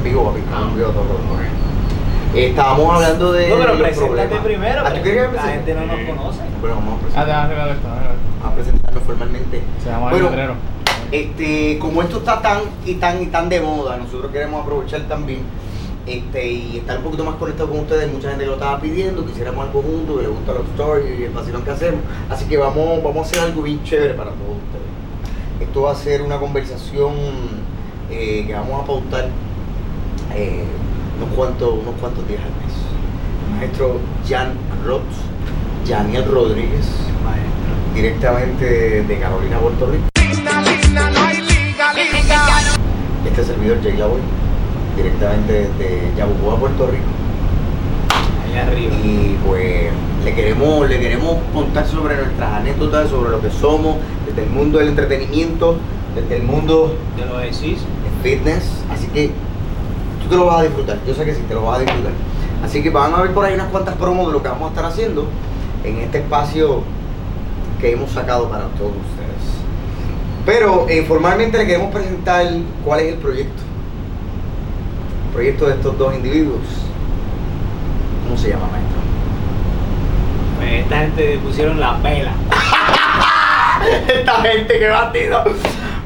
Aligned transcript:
en 0.00 0.04
vivo, 0.04 0.24
papi. 0.24 0.40
Estamos 0.40 0.68
en 0.70 0.76
vivo 0.76 0.88
todo. 0.90 1.04
todo. 1.04 1.40
Estábamos 2.34 2.94
hablando 2.94 3.32
de. 3.32 3.48
No, 3.48 3.56
pero 3.58 3.68
los 3.74 3.82
preséntate 3.82 4.26
problemas. 4.26 4.44
primero. 4.44 4.80
Ah, 4.84 4.92
¿tú 4.94 5.02
quieres 5.02 5.22
que 5.22 5.28
me 5.28 5.34
La 5.36 5.42
presente? 5.42 5.72
gente 5.72 5.74
no 5.74 5.86
nos 5.86 6.16
conoce. 6.16 6.40
Bueno, 6.60 6.76
vamos 6.76 7.00
a 7.16 7.20
Ah, 7.20 7.24
te 7.24 7.54
vas 7.54 7.68
a 7.68 7.72
esto, 7.72 7.88
a 8.46 8.54
presentarnos 8.54 9.02
formalmente. 9.04 9.62
Se 9.82 9.90
llama 9.90 10.10
Bueno, 10.10 10.26
el 10.26 10.32
letrero. 10.32 10.54
Este, 11.12 11.78
como 11.80 12.02
esto 12.02 12.18
está 12.18 12.40
tan 12.40 12.60
y 12.86 12.94
tan 12.94 13.20
y 13.22 13.26
tan 13.26 13.48
de 13.48 13.60
moda, 13.60 13.96
nosotros 13.96 14.30
queremos 14.30 14.62
aprovechar 14.62 15.00
también 15.08 15.40
este, 16.06 16.48
y 16.52 16.76
estar 16.78 16.98
un 16.98 17.02
poquito 17.04 17.24
más 17.24 17.34
conectado 17.34 17.68
con 17.68 17.80
ustedes. 17.80 18.12
Mucha 18.12 18.28
gente 18.28 18.44
que 18.44 18.48
lo 18.50 18.54
estaba 18.54 18.80
pidiendo, 18.80 19.26
quisiéramos 19.26 19.66
algo 19.66 19.82
juntos, 19.82 20.16
que 20.18 20.22
les 20.22 20.30
gusta 20.30 20.52
los 20.52 20.64
stories 20.68 21.18
y 21.20 21.24
el 21.24 21.30
vacilón 21.32 21.62
que 21.64 21.70
hacemos. 21.72 22.00
Así 22.30 22.44
que 22.44 22.56
vamos, 22.56 23.02
vamos 23.02 23.16
a 23.16 23.20
hacer 23.22 23.40
algo 23.40 23.62
bien 23.62 23.82
chévere 23.82 24.14
para 24.14 24.30
todos 24.30 24.56
ustedes. 24.56 25.68
Esto 25.68 25.82
va 25.82 25.92
a 25.92 25.96
ser 25.96 26.22
una 26.22 26.38
conversación 26.38 27.12
eh, 28.08 28.44
que 28.46 28.54
vamos 28.54 28.80
a 28.82 28.86
pautar 28.86 29.28
eh, 30.34 30.64
unos, 31.16 31.34
cuantos, 31.34 31.72
unos 31.82 31.94
cuantos 32.00 32.26
días 32.28 32.40
al 32.42 32.50
mes. 32.64 32.74
El 33.48 33.56
maestro 33.56 33.98
Jan 34.28 34.54
Roth, 34.86 35.02
Janiel 35.86 36.24
Rodríguez, 36.26 36.86
directamente 37.94 39.02
de 39.02 39.18
Carolina, 39.18 39.58
Puerto 39.58 39.86
Rico. 39.86 40.04
Este 43.26 43.44
servidor 43.44 43.82
Jay 43.82 43.96
Lavoy, 43.96 44.20
directamente 44.96 45.52
de 45.78 46.12
Yabucoa, 46.16 46.58
Puerto 46.58 46.86
Rico. 46.86 47.04
Allá 48.48 48.66
arriba. 48.66 48.94
Y 49.04 49.38
pues 49.46 49.90
le 50.24 50.34
queremos, 50.34 50.88
le 50.88 51.00
queremos 51.00 51.36
contar 51.52 51.86
sobre 51.86 52.16
nuestras 52.16 52.52
anécdotas, 52.52 53.10
sobre 53.10 53.30
lo 53.30 53.40
que 53.40 53.50
somos, 53.50 53.96
desde 54.26 54.44
el 54.44 54.50
mundo 54.50 54.78
del 54.78 54.88
entretenimiento, 54.88 55.76
desde 56.14 56.36
el 56.36 56.42
mundo 56.42 56.96
¿Te 57.16 57.24
lo 57.26 57.38
decís? 57.38 57.78
del 57.80 58.22
fitness. 58.22 58.84
Así 58.90 59.06
que 59.08 59.30
te 60.30 60.36
lo 60.36 60.46
vas 60.46 60.60
a 60.60 60.62
disfrutar, 60.62 60.98
yo 61.06 61.14
sé 61.14 61.24
que 61.24 61.34
sí, 61.34 61.42
te 61.46 61.54
lo 61.54 61.64
vas 61.64 61.78
a 61.78 61.82
disfrutar. 61.82 62.12
Así 62.64 62.82
que 62.82 62.90
van 62.90 63.12
a 63.12 63.22
ver 63.22 63.32
por 63.32 63.44
ahí 63.44 63.54
unas 63.54 63.68
cuantas 63.68 63.96
promos 63.96 64.28
de 64.28 64.32
lo 64.32 64.42
que 64.42 64.48
vamos 64.48 64.66
a 64.66 64.68
estar 64.68 64.84
haciendo 64.84 65.26
en 65.84 65.98
este 65.98 66.18
espacio 66.18 66.82
que 67.80 67.92
hemos 67.92 68.10
sacado 68.10 68.48
para 68.48 68.64
todos 68.68 68.92
ustedes. 68.92 69.30
Pero 70.46 70.86
eh, 70.88 71.04
formalmente 71.06 71.58
le 71.58 71.66
queremos 71.66 71.92
presentar 71.92 72.46
cuál 72.84 73.00
es 73.00 73.12
el 73.12 73.18
proyecto. 73.18 73.62
El 75.26 75.34
proyecto 75.34 75.66
de 75.66 75.74
estos 75.74 75.98
dos 75.98 76.14
individuos. 76.14 76.60
¿Cómo 78.24 78.36
se 78.36 78.50
llama, 78.50 78.68
maestro? 78.70 79.00
Pues 80.58 80.72
esta 80.82 80.98
gente 80.98 81.40
pusieron 81.44 81.80
la 81.80 81.96
pela. 81.98 82.32
Esta 84.08 84.34
gente 84.42 84.78
que 84.78 84.88
batido. 84.88 85.44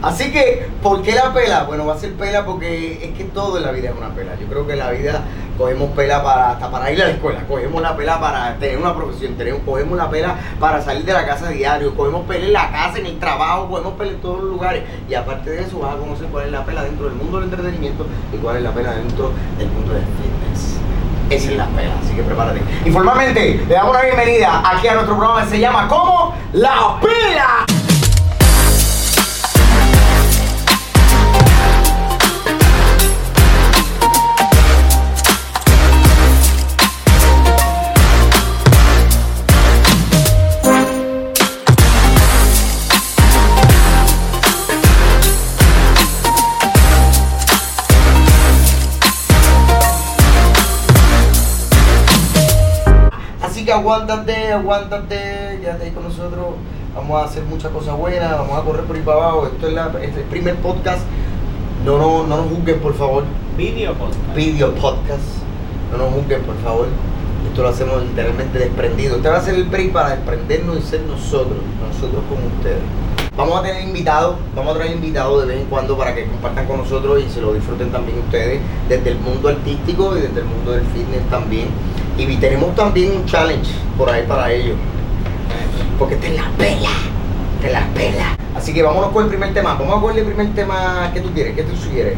Así 0.05 0.30
que, 0.30 0.69
¿por 0.83 1.00
qué 1.00 1.12
la 1.12 1.33
pela? 1.33 1.62
Bueno, 1.62 1.86
va 1.86 1.94
a 1.94 1.98
ser 1.98 2.12
pela 2.12 2.44
porque 2.44 3.02
es 3.02 3.16
que 3.16 3.24
todo 3.24 3.56
en 3.56 3.64
la 3.64 3.72
vida 3.72 3.88
es 3.88 3.97
una 3.97 4.14
pela. 4.14 4.33
Yo 4.38 4.47
creo 4.47 4.66
que 4.66 4.74
en 4.74 4.80
la 4.80 4.91
vida 4.91 5.22
cogemos 5.56 5.92
pela 5.92 6.22
para, 6.22 6.50
hasta 6.50 6.70
para 6.70 6.92
ir 6.92 7.00
a 7.00 7.06
la 7.06 7.12
escuela, 7.12 7.41
cogemos 7.48 7.80
la 7.80 7.97
pela 7.97 8.20
para 8.20 8.55
tener 8.58 8.77
una 8.77 8.94
profesión, 8.94 9.34
tenemos, 9.36 9.62
cogemos 9.64 9.97
la 9.97 10.10
pela 10.10 10.36
para 10.60 10.82
salir 10.82 11.06
de 11.06 11.12
la 11.14 11.25
casa 11.25 11.48
diario, 11.48 11.97
cogemos 11.97 12.27
pela 12.27 12.44
en 12.44 12.52
la 12.52 12.70
casa, 12.70 12.98
en 12.98 13.06
el 13.06 13.19
trabajo, 13.19 13.70
cogemos 13.70 13.94
pela 13.94 14.10
en 14.10 14.20
todos 14.20 14.42
los 14.42 14.50
lugares. 14.50 14.82
Y 15.08 15.14
aparte 15.14 15.48
de 15.48 15.62
eso, 15.62 15.78
vas 15.78 15.94
a 15.94 15.98
conocer 15.98 16.27
cuál 16.27 16.44
es 16.47 16.52
la 16.52 16.66
pela 16.66 16.82
dentro 16.82 17.06
del 17.06 17.14
mundo 17.14 17.38
del 17.41 17.48
entretenimiento 17.48 18.06
y 18.30 18.36
cuál 18.36 18.58
es 18.58 18.62
la 18.62 18.72
pela 18.72 18.91
dentro 18.92 19.32
del 19.56 19.69
mundo 19.69 19.94
del 19.94 20.02
fitness. 20.02 20.77
Esa 21.30 21.50
es 21.50 21.56
la 21.56 21.66
pela, 21.69 21.94
así 22.05 22.14
que 22.14 22.22
prepárate. 22.22 22.60
Y 22.84 22.91
formalmente 22.91 23.64
le 23.66 23.75
damos 23.75 23.92
una 23.92 24.02
bienvenida 24.02 24.62
aquí 24.70 24.86
a 24.86 24.94
nuestro 24.97 25.16
programa 25.16 25.44
que 25.44 25.48
se 25.48 25.60
llama 25.60 25.88
¿Cómo? 25.88 26.34
La 26.52 27.00
Pela. 27.00 27.73
Así 53.64 53.72
que 53.72 53.78
aguántate, 53.78 54.52
aguántate, 54.52 55.58
ya 55.64 55.78
ahí 55.82 55.91
con 55.92 56.02
nosotros. 56.02 56.48
Vamos 56.94 57.22
a 57.22 57.25
hacer 57.25 57.44
muchas 57.44 57.72
cosas 57.72 57.97
buenas, 57.97 58.30
vamos 58.32 58.58
a 58.58 58.62
correr 58.62 58.84
por 58.84 58.94
ahí 58.94 59.00
para 59.00 59.16
abajo. 59.16 59.47
Esto 59.47 59.69
es, 59.69 59.72
la, 59.72 59.86
este 59.86 60.06
es 60.06 60.16
el 60.19 60.25
primer 60.25 60.56
podcast. 60.56 61.00
No, 61.82 61.97
no, 61.97 62.26
no 62.26 62.36
nos 62.36 62.48
juzguen, 62.50 62.78
por 62.80 62.92
favor. 62.92 63.24
Video 63.56 63.94
podcast. 63.94 64.34
Video 64.34 64.74
podcast. 64.74 65.22
No 65.91 65.97
nos 65.97 66.12
juzguen, 66.12 66.42
por 66.42 66.58
favor. 66.58 66.88
Esto 67.48 67.62
lo 67.62 67.69
hacemos 67.70 68.03
literalmente 68.03 68.58
desprendido. 68.58 69.16
Este 69.16 69.30
va 69.30 69.38
a 69.38 69.41
ser 69.41 69.54
el 69.54 69.64
break 69.64 69.92
para 69.92 70.10
desprendernos 70.10 70.80
y 70.80 70.82
ser 70.82 71.00
nosotros, 71.00 71.56
nosotros 71.88 72.22
con 72.28 72.44
ustedes. 72.58 72.82
Vamos 73.34 73.58
a 73.58 73.62
tener 73.62 73.82
invitados, 73.82 74.36
vamos 74.54 74.74
a 74.74 74.78
traer 74.78 74.92
invitados 74.92 75.41
de 75.41 75.48
vez 75.48 75.62
en 75.62 75.69
cuando 75.69 75.97
para 75.97 76.14
que 76.14 76.26
compartan 76.26 76.66
con 76.66 76.76
nosotros 76.76 77.19
y 77.26 77.30
se 77.30 77.41
lo 77.41 77.54
disfruten 77.54 77.91
también 77.91 78.19
ustedes 78.19 78.60
desde 78.91 79.10
el 79.10 79.19
mundo 79.20 79.48
artístico 79.48 80.16
y 80.19 80.20
desde 80.20 80.41
el 80.41 80.47
mundo 80.47 80.72
del 80.72 80.84
fitness 80.84 81.28
también. 81.30 81.69
Y 82.16 82.36
tenemos 82.36 82.75
también 82.75 83.12
un 83.16 83.25
challenge 83.26 83.70
por 83.98 84.08
ahí 84.10 84.25
para 84.26 84.52
ellos. 84.52 84.76
Porque 85.98 86.14
es 86.14 86.34
la 86.34 86.48
pela. 86.56 86.91
Es 87.64 87.72
la 87.72 87.86
pela. 87.94 88.36
Así 88.56 88.72
que 88.72 88.82
vámonos 88.82 89.10
con 89.10 89.25
el 89.25 89.28
primer 89.30 89.52
tema. 89.52 89.75
Vamos 89.75 89.98
a 89.98 90.00
con 90.00 90.16
el 90.16 90.24
primer 90.24 90.54
tema 90.54 91.10
que 91.12 91.20
tú 91.20 91.30
quieres. 91.32 91.54
¿Qué 91.56 91.62
tú 91.64 91.76
sugieres? 91.76 92.16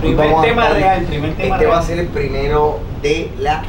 Primer 0.00 0.28
vamos 0.28 0.44
tema 0.44 0.68
real, 0.68 1.04
primer 1.04 1.34
tema 1.36 1.56
Este 1.56 1.66
va 1.66 1.78
a 1.78 1.82
ser 1.82 1.98
el 1.98 2.06
primero 2.08 2.80
de 3.02 3.30
la 3.38 3.62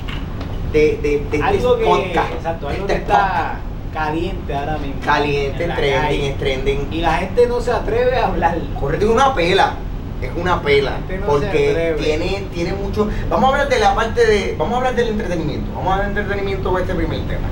de, 0.73 0.99
de, 1.01 1.25
de, 1.31 1.37
de 1.37 1.43
Algo 1.43 1.75
este 1.75 1.83
que, 1.83 1.89
podcast. 1.89 2.31
exacto, 2.33 2.67
algo 2.67 2.81
Este 2.81 2.93
que 2.93 2.99
está 2.99 3.55
caliente 3.93 4.53
ahora 4.53 4.77
mismo. 4.77 4.93
podcast. 4.95 5.17
caliente, 5.17 5.63
en 5.63 5.75
trending, 5.75 6.21
es 6.23 6.37
trending. 6.37 6.87
Y 6.91 7.01
la 7.01 7.13
gente 7.13 7.47
no 7.47 7.61
se 7.61 7.71
atreve 7.71 8.17
a 8.17 8.27
hablar. 8.27 8.57
Correcto, 8.79 9.05
es 9.05 9.11
una 9.11 9.33
pela. 9.33 9.75
Es 10.21 10.31
una 10.35 10.61
pela. 10.61 10.99
No 10.99 11.07
se 11.07 11.17
porque 11.19 11.95
tiene, 11.99 12.47
tiene 12.53 12.73
mucho. 12.73 13.07
Vamos 13.29 13.49
a 13.49 13.53
hablar 13.53 13.69
de 13.69 13.79
la 13.79 13.93
parte 13.95 14.25
de. 14.25 14.55
Vamos 14.57 14.73
a 14.73 14.77
hablar 14.77 14.95
del 14.95 15.09
entretenimiento. 15.09 15.71
Vamos 15.75 15.91
a 15.91 15.93
hablar 15.95 16.09
del 16.09 16.17
entretenimiento 16.23 16.71
con 16.71 16.81
este 16.81 16.95
primer 16.95 17.19
tema. 17.21 17.47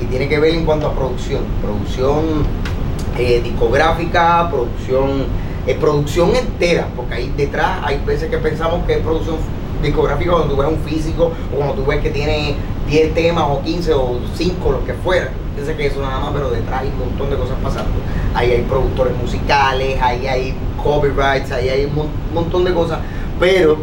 Y 0.00 0.04
tiene 0.06 0.28
que 0.28 0.38
ver 0.38 0.54
en 0.54 0.64
cuanto 0.64 0.86
a 0.86 0.92
producción. 0.94 1.42
Producción 1.60 2.44
eh, 3.18 3.40
discográfica, 3.42 4.48
producción. 4.48 5.26
eh, 5.66 5.76
producción 5.80 6.36
entera. 6.36 6.86
Porque 6.94 7.14
ahí 7.14 7.34
detrás 7.36 7.78
hay 7.82 8.00
veces 8.06 8.30
que 8.30 8.38
pensamos 8.38 8.84
que 8.86 8.94
es 8.94 8.98
producción 9.00 9.36
discográfica 9.82 10.30
cuando 10.32 10.54
tú 10.54 10.60
ves 10.60 10.68
un 10.70 10.78
físico 10.78 11.32
o 11.52 11.56
cuando 11.56 11.74
tú 11.74 11.84
ves 11.84 12.00
que 12.00 12.10
tiene 12.10 12.54
10 12.88 13.14
temas 13.14 13.44
o 13.48 13.60
15 13.62 13.92
o 13.94 14.20
5, 14.34 14.70
los 14.72 14.82
que 14.84 14.94
fueran. 14.94 15.30
Piensa 15.54 15.76
que 15.76 15.86
eso 15.86 16.00
nada 16.00 16.20
más, 16.20 16.30
pero 16.32 16.50
detrás 16.50 16.82
hay 16.82 16.88
un 16.88 16.98
montón 16.98 17.30
de 17.30 17.36
cosas 17.36 17.56
pasando. 17.62 17.90
Ahí 18.34 18.50
hay 18.50 18.62
productores 18.62 19.16
musicales, 19.16 20.00
ahí 20.00 20.26
hay 20.26 20.54
copyrights, 20.84 21.50
ahí 21.50 21.68
hay 21.70 21.84
un 21.86 21.94
mon- 21.96 22.08
montón 22.32 22.64
de 22.64 22.72
cosas. 22.74 22.98
Pero 23.40 23.78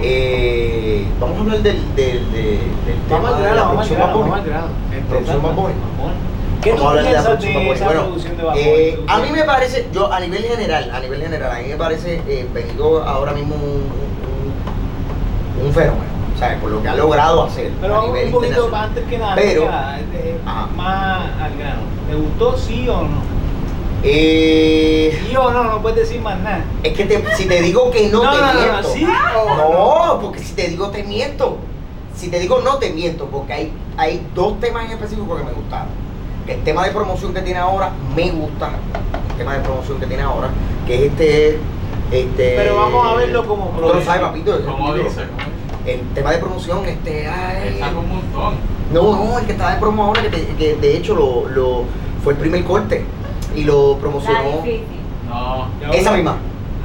eh, 0.00 1.04
vamos 1.20 1.36
a 1.36 1.40
hablar 1.42 1.58
del, 1.58 1.94
del, 1.94 2.32
del, 2.32 2.58
del 2.86 2.98
tema 3.08 3.32
de 3.32 3.54
la 3.54 3.68
producción 3.70 4.00
Bad 4.00 4.14
Bunny. 4.14 4.30
Producción 5.08 5.42
Bad 5.42 5.54
Bunny. 5.54 5.74
¿Qué 6.62 6.72
tú 6.72 6.76
Vamos 6.76 6.86
a 6.86 6.90
hablar 6.90 7.04
de 7.04 7.12
la 7.12 7.18
piensas 7.18 7.26
producción 7.26 7.52
de 7.52 7.58
Bunny. 7.60 7.70
esa 7.76 7.84
Bueno, 7.86 8.02
producción 8.04 8.36
de 8.36 8.42
Bad 8.42 8.52
Bunny? 8.54 8.64
eh, 8.66 8.98
¿Tú 9.06 9.12
a 9.12 9.18
mí 9.18 9.28
me 9.32 9.44
parece, 9.44 9.88
yo 9.92 10.12
a 10.12 10.20
nivel 10.20 10.42
general, 10.44 10.90
a 10.94 11.00
nivel 11.00 11.22
general, 11.22 11.50
a 11.52 11.58
mí 11.60 11.68
me 11.68 11.76
parece 11.76 12.22
eh, 12.28 12.46
venido 12.54 13.02
ahora 13.04 13.32
mismo 13.32 13.54
un, 13.56 13.88
un, 15.62 15.66
un 15.66 15.72
fenómeno, 15.72 16.04
¿sabes? 16.38 16.58
Por 16.60 16.70
lo 16.70 16.82
que 16.82 16.88
ha 16.88 16.94
logrado 16.94 17.44
hacer 17.44 17.70
Pero 17.80 18.00
a 18.00 18.06
nivel 18.06 18.26
un 18.26 18.32
poquito 18.32 18.52
internacional. 18.52 18.88
antes 18.88 19.04
que 19.04 19.18
nada, 19.18 19.34
Pero- 19.36 19.62
antes 19.62 19.62
que 19.62 19.70
nada, 19.70 20.00
eh, 20.00 20.40
Ajá. 20.46 20.66
más 20.76 21.20
al 21.42 21.56
grano. 21.58 21.80
¿Te 22.08 22.14
gustó 22.14 22.56
sí 22.56 22.88
o 22.88 23.02
no? 23.02 23.39
Eh, 24.02 25.18
Sí 25.28 25.36
o 25.36 25.50
no, 25.50 25.64
no 25.64 25.82
puedes 25.82 25.98
decir 25.98 26.20
más 26.20 26.38
nada. 26.40 26.64
es 26.82 26.92
que 26.94 27.04
te- 27.04 27.24
si 27.36 27.46
te 27.46 27.60
digo 27.62 27.90
que 27.90 28.08
no, 28.08 28.22
No, 28.22 28.30
te 28.32 28.38
no, 28.38 28.46
no, 28.46 28.52
no, 28.54 28.72
miento. 28.72 28.92
¿sí 28.94 29.06
o 29.06 29.56
No, 29.56 30.20
porque 30.20 30.38
si 30.40 30.54
te 30.54 30.68
digo 30.68 30.88
te 30.88 31.02
miento. 31.04 31.58
Si 32.16 32.28
te 32.28 32.38
digo 32.38 32.60
no 32.60 32.76
te 32.76 32.90
miento, 32.90 33.26
porque 33.26 33.52
hay, 33.52 33.72
hay 33.96 34.26
dos 34.34 34.58
temas 34.60 34.86
en 34.86 34.92
específico 34.92 35.36
que 35.36 35.44
me 35.44 35.52
gustaron. 35.52 35.88
Que 36.46 36.54
el 36.54 36.64
tema 36.64 36.84
de 36.84 36.90
promoción 36.92 37.32
que 37.34 37.40
tiene 37.42 37.58
ahora 37.60 37.92
me 38.14 38.30
gusta. 38.30 38.70
El 39.32 39.36
tema 39.38 39.54
de 39.54 39.60
promoción 39.60 39.98
que 40.00 40.06
tiene 40.06 40.22
ahora, 40.22 40.48
que 40.86 40.94
es 40.94 41.02
este. 41.12 41.58
este 42.10 42.54
Pero 42.56 42.76
vamos 42.76 43.06
a 43.06 43.14
verlo 43.14 43.46
como 43.46 43.70
producción. 43.70 44.04
sabes, 44.04 44.22
papito. 44.22 44.64
Como 44.64 44.94
dice, 44.94 45.22
El 45.86 46.00
tema 46.14 46.32
de 46.32 46.38
promoción, 46.38 46.84
este. 46.86 47.26
ay, 47.28 47.68
dice. 47.70 47.80
Saca 47.80 47.98
un 47.98 48.08
montón. 48.08 48.54
no, 48.92 49.24
no, 49.24 49.38
el 49.38 49.46
que 49.46 49.52
estaba 49.52 49.74
de 49.74 49.80
promo 49.80 50.04
ahora, 50.04 50.22
que, 50.22 50.28
te- 50.30 50.46
que 50.56 50.74
de 50.76 50.96
hecho 50.96 51.14
lo, 51.14 51.48
lo, 51.48 51.84
fue 52.24 52.32
el 52.34 52.38
primer 52.38 52.64
corte. 52.64 53.04
Y 53.54 53.64
lo 53.64 53.94
La 53.94 54.00
promocionó. 54.00 54.38
No. 55.28 55.92
Esa 55.92 56.12
misma. 56.12 56.36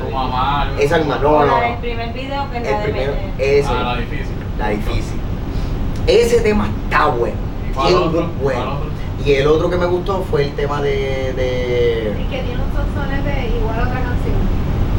Tu 0.04 0.12
mamá. 0.14 0.68
Esa 0.80 0.98
misma, 0.98 1.18
no, 1.20 1.46
no. 1.46 1.58
La 1.60 1.62
del 1.68 1.78
primer 1.78 2.14
video 2.14 2.52
que 2.52 2.58
El 2.58 2.64
la 2.64 2.78
de 2.80 2.84
primero. 2.84 3.14
Ese. 3.38 3.70
Ah, 3.70 3.84
la 3.84 3.96
difícil. 3.98 4.36
La 4.60 4.70
difícil. 4.70 5.20
Ese 6.08 6.42
tema 6.42 6.68
está 6.84 7.08
bueno. 7.08 7.38
Bueno. 8.42 8.78
Y 9.26 9.32
el 9.34 9.48
otro 9.48 9.70
que 9.70 9.78
me 9.78 9.86
gustó 9.88 10.24
fue 10.30 10.44
el 10.44 10.52
tema 10.56 10.82
de. 10.82 11.34
de 11.34 12.16
Y 12.20 12.24
que 12.26 12.42
tiene 12.44 12.62
un 12.62 12.72
sonsonete 12.76 13.52
igual 13.58 13.80
a 13.80 13.84
otra 13.84 14.02
canción. 14.02 14.36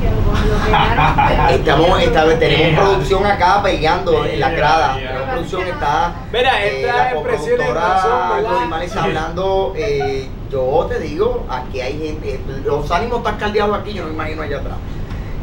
Que 0.01 0.09
lo 0.11 0.57
lo 0.57 0.65
quemaron. 0.65 1.51
Estamos, 1.51 2.03
esta- 2.03 2.39
tenemos 2.39 2.67
Yeah. 2.71 2.81
producción 2.81 3.27
acá 3.27 3.63
peleando 3.63 4.25
en 4.25 4.41
la 4.41 4.49
Yeah, 4.49 4.57
grada. 4.57 4.99
yeah. 4.99 5.09
Tenemos 5.09 5.29
producción 5.31 5.63
está. 5.69 6.13
Mira, 6.33 6.65
eh, 6.65 6.81
estas 6.81 6.97
la 6.97 7.15
coproductora 7.15 7.65
¿verdad? 7.69 8.43
Gorimar 8.43 8.83
está 8.83 9.05
hablando. 9.05 9.73
eh, 9.77 10.29
yo 10.51 10.87
te 10.89 10.99
digo, 11.01 11.45
aquí 11.49 11.81
hay 11.81 11.99
gente. 11.99 12.41
Los 12.65 12.91
ánimos 12.91 13.19
están 13.19 13.37
caldeados 13.37 13.79
aquí, 13.79 13.93
yo 13.93 14.03
no 14.03 14.09
me 14.09 14.15
imagino 14.15 14.43
allá 14.43 14.59
atrás. 14.59 14.77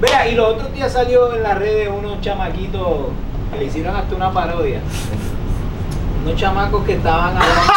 Mira, 0.01 0.27
y 0.27 0.35
los 0.35 0.53
otros 0.55 0.73
días 0.73 0.91
salió 0.91 1.33
en 1.35 1.43
las 1.43 1.57
redes 1.57 1.89
unos 1.89 2.19
chamaquitos 2.21 2.87
que 3.51 3.59
le 3.59 3.65
hicieron 3.65 3.95
hasta 3.95 4.15
una 4.15 4.31
parodia. 4.33 4.79
Unos 6.25 6.39
chamacos 6.39 6.83
que 6.85 6.93
estaban 6.93 7.35
hablando, 7.37 7.61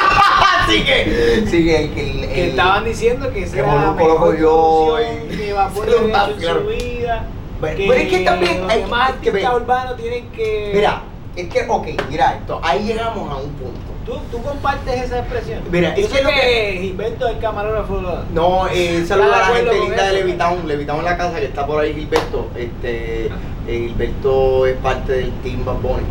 Así 0.62 0.84
que, 0.84 1.44
sí, 1.48 1.64
que, 1.64 1.84
el- 1.84 1.94
que 1.94 2.10
el- 2.10 2.28
que 2.28 2.42
el- 2.44 2.50
estaban 2.50 2.84
diciendo 2.84 3.30
que 3.32 3.42
esa 3.44 3.54
que 3.54 3.58
era 3.60 3.74
la 3.74 3.80
Molusco 3.92 3.98
lo 4.02 4.14
mejor 4.14 4.18
cogió 4.30 4.94
producción 4.94 5.32
y- 5.32 5.36
que 5.36 5.52
Vapor 5.52 5.84
se 5.84 5.90
lo 5.90 5.98
había 5.98 6.06
está- 6.16 6.30
hecho 6.30 6.50
en 6.50 6.56
su 6.56 6.66
vida. 6.68 7.24
Que 7.60 7.66
pero 7.88 7.92
es 7.94 8.08
que 8.08 8.18
también 8.24 8.60
los 8.62 8.70
hay 8.70 8.80
demás 8.82 9.12
que- 9.22 9.32
que 9.32 9.46
urbanos 9.48 9.96
tienen 9.96 10.28
que... 10.30 10.72
Mira, 10.74 11.02
es 11.36 11.48
que, 11.48 11.66
ok, 11.68 11.86
mira 12.10 12.34
esto, 12.34 12.60
ahí 12.62 12.84
llegamos 12.84 13.30
a 13.30 13.36
un 13.36 13.50
punto. 13.50 13.80
¿Tú, 14.06 14.12
tú 14.30 14.40
compartes 14.42 15.02
esa 15.02 15.18
expresión. 15.18 15.60
Mira, 15.70 15.90
es 15.94 16.02
Yo 16.02 16.08
que 16.08 16.14
sé 16.18 16.22
lo 16.22 16.30
que- 16.30 16.78
Gilberto 16.80 17.26
el 17.28 17.38
camarógrafo 17.40 18.00
lo- 18.00 18.22
No, 18.32 18.68
eh, 18.68 19.04
saludo 19.06 19.26
¿Estás 19.32 19.48
a 19.48 19.50
la 19.50 19.56
gente 19.56 19.80
linda 19.80 20.06
de? 20.06 20.12
Levitown, 20.12 20.68
Levitown 20.68 20.98
en 21.00 21.04
la 21.04 21.16
casa 21.16 21.40
que 21.40 21.46
está 21.46 21.66
por 21.66 21.80
ahí 21.82 21.92
Gilberto. 21.92 22.46
Este, 22.56 23.26
eh, 23.26 23.30
Gilberto 23.66 24.64
es 24.66 24.76
parte 24.76 25.12
del 25.12 25.32
Team 25.42 25.64
Bad 25.64 25.76
Bunny. 25.80 26.04